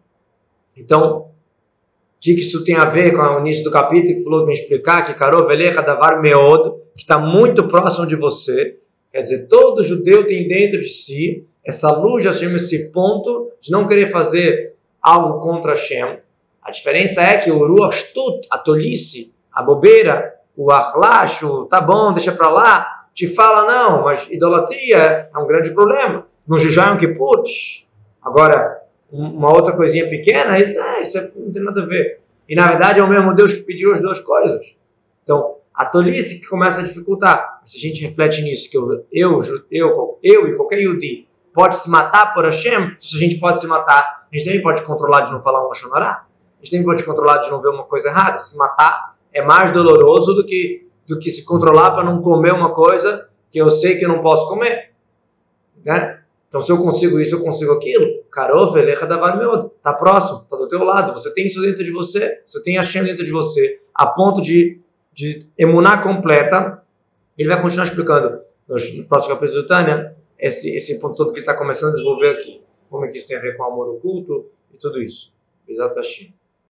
Então, 0.78 1.28
o 2.33 2.37
que 2.37 2.43
isso 2.43 2.65
tem 2.65 2.77
a 2.77 2.85
ver 2.85 3.12
com 3.12 3.21
o 3.21 3.41
início 3.41 3.65
do 3.65 3.71
capítulo 3.71 4.17
que 4.17 4.25
falou 4.25 4.41
que 4.41 4.47
vem 4.47 4.55
explicar 4.55 5.05
que 5.05 5.15
Karov 5.15 5.51
Elecha 5.51 5.83
Davar 5.83 6.21
Meod, 6.21 6.71
que 6.97 7.03
está 7.03 7.19
muito 7.19 7.69
próximo 7.69 8.07
de 8.07 8.17
você. 8.17 8.79
Quer 9.12 9.23
dizer, 9.23 9.49
todo 9.49 9.83
judeu 9.83 10.27
tem 10.27 10.47
dentro 10.47 10.81
de 10.81 10.89
si 10.89 11.47
essa 11.65 11.91
luz 11.91 12.23
de 12.23 12.29
Hashem, 12.29 12.55
esse 12.55 12.91
ponto 12.91 13.51
de 13.61 13.71
não 13.71 13.87
querer 13.87 14.09
fazer 14.09 14.75
algo 15.03 15.41
contra 15.41 15.73
Hashem. 15.73 16.19
A 16.62 16.71
diferença 16.71 17.23
é 17.23 17.39
que 17.39 17.51
o 17.51 17.59
Ruach 17.59 17.97
Shtut, 17.97 18.47
a 18.51 18.59
tolice, 18.59 19.33
a 19.53 19.62
bobeira, 19.62 20.35
o 20.57 20.71
Achlash, 20.71 21.43
o 21.43 21.67
tá 21.67 21.81
bom, 21.81 22.12
deixa 22.12 22.33
para 22.33 22.49
lá, 22.49 23.07
te 23.15 23.27
fala, 23.27 23.67
não, 23.67 24.05
mas 24.05 24.29
idolatria 24.31 25.31
é 25.33 25.39
um 25.39 25.47
grande 25.47 25.71
problema. 25.71 26.27
No 26.47 26.59
Jejum 26.59 26.97
Kippur, 26.97 27.43
agora, 28.23 28.83
uma 29.11 29.53
outra 29.53 29.75
coisinha 29.75 30.09
pequena, 30.09 30.59
isso, 30.59 30.79
é, 30.79 31.03
isso 31.03 31.19
é, 31.19 31.31
não 31.35 31.53
tem 31.53 31.62
nada 31.62 31.83
a 31.83 31.87
ver. 31.87 32.21
E 32.49 32.55
na 32.55 32.69
verdade 32.69 33.01
é 33.01 33.03
o 33.03 33.09
mesmo 33.09 33.35
Deus 33.35 33.53
que 33.53 33.62
pediu 33.62 33.92
as 33.92 34.01
duas 34.01 34.19
coisas. 34.19 34.77
Então, 35.23 35.57
a 35.75 35.85
tolice 35.85 36.40
que 36.40 36.47
começa 36.47 36.81
a 36.81 36.85
dificultar. 36.85 37.61
Se 37.64 37.77
a 37.77 37.81
gente 37.81 38.03
reflete 38.03 38.42
nisso, 38.42 38.71
que 38.71 38.79
eu, 38.79 39.05
eu, 39.12 39.40
eu, 39.71 40.19
eu 40.23 40.49
e 40.49 40.57
qualquer 40.57 40.81
Yudi 40.81 41.29
pode 41.53 41.77
se 41.77 41.90
matar 41.90 42.33
por 42.33 42.45
Hashem, 42.45 42.97
se 42.99 43.16
a 43.16 43.19
gente 43.19 43.38
pode 43.38 43.61
se 43.61 43.66
matar, 43.66 44.27
a 44.33 44.37
gente 44.37 44.47
também 44.47 44.62
pode 44.62 44.83
controlar 44.83 45.23
de 45.23 45.33
não 45.33 45.42
falar 45.42 45.64
um 45.64 45.69
Lashonará. 45.69 46.25
A 46.61 46.64
gente 46.64 46.71
também 46.71 46.87
pode 46.87 47.05
controlar 47.05 47.38
de 47.38 47.51
não 47.51 47.61
ver 47.61 47.69
uma 47.69 47.85
coisa 47.85 48.09
errada. 48.09 48.38
Se 48.38 48.57
matar 48.57 49.16
é 49.33 49.42
mais 49.42 49.71
doloroso 49.71 50.35
do 50.35 50.47
que, 50.47 50.88
do 51.07 51.19
que 51.19 51.29
se 51.31 51.45
controlar 51.45 51.90
para 51.90 52.05
não 52.05 52.23
comer 52.23 52.53
uma 52.53 52.75
coisa 52.75 53.29
que 53.51 53.59
eu 53.59 53.71
sei 53.71 53.97
que 53.97 54.05
eu 54.05 54.09
não 54.09 54.23
posso 54.23 54.49
comer. 54.49 54.92
Né? 55.85 56.16
Então, 56.49 56.61
se 56.61 56.71
eu 56.71 56.79
consigo 56.79 57.21
isso, 57.21 57.35
eu 57.35 57.43
consigo 57.43 57.73
aquilo. 57.73 58.23
Karov, 58.31 58.77
elecha 58.77 59.07
davar 59.07 59.37
meu. 59.39 59.73
Está 59.77 59.93
próximo, 59.93 60.41
está 60.43 60.57
do 60.57 60.69
teu 60.69 60.83
lado. 60.85 61.13
Você 61.13 61.33
tem 61.35 61.47
isso 61.47 61.61
dentro 61.61 61.85
de 61.85 61.91
você. 61.91 62.41
Você 62.47 62.63
tem 62.63 62.77
Hashem 62.77 63.05
dentro 63.05 63.25
de 63.25 63.33
você. 63.33 63.81
A 63.95 64.07
ponto 64.07 64.41
de, 64.41 64.81
de 65.13 65.47
emunar 65.59 66.03
completa. 66.03 66.83
Ele 67.37 67.49
vai 67.49 67.61
continuar 67.61 67.85
explicando 67.85 68.41
nos, 68.69 68.97
nos 68.97 69.07
próximos 69.07 69.35
capítulos 69.35 69.63
do 69.63 69.67
Tânia 69.67 70.17
esse, 70.39 70.75
esse 70.75 70.99
ponto 71.01 71.17
todo 71.17 71.29
que 71.29 71.39
ele 71.39 71.41
está 71.41 71.55
começando 71.55 71.91
a 71.91 71.93
desenvolver 71.93 72.31
aqui. 72.31 72.63
Como 72.89 73.05
é 73.05 73.09
que 73.09 73.19
isso 73.19 73.27
tem 73.27 73.37
a 73.37 73.41
ver 73.41 73.57
com 73.57 73.63
o 73.63 73.67
amor 73.67 73.89
oculto 73.89 74.51
e 74.73 74.77
tudo 74.77 75.03
isso. 75.03 75.35
Exato, 75.69 75.97
Hashem. 75.97 76.33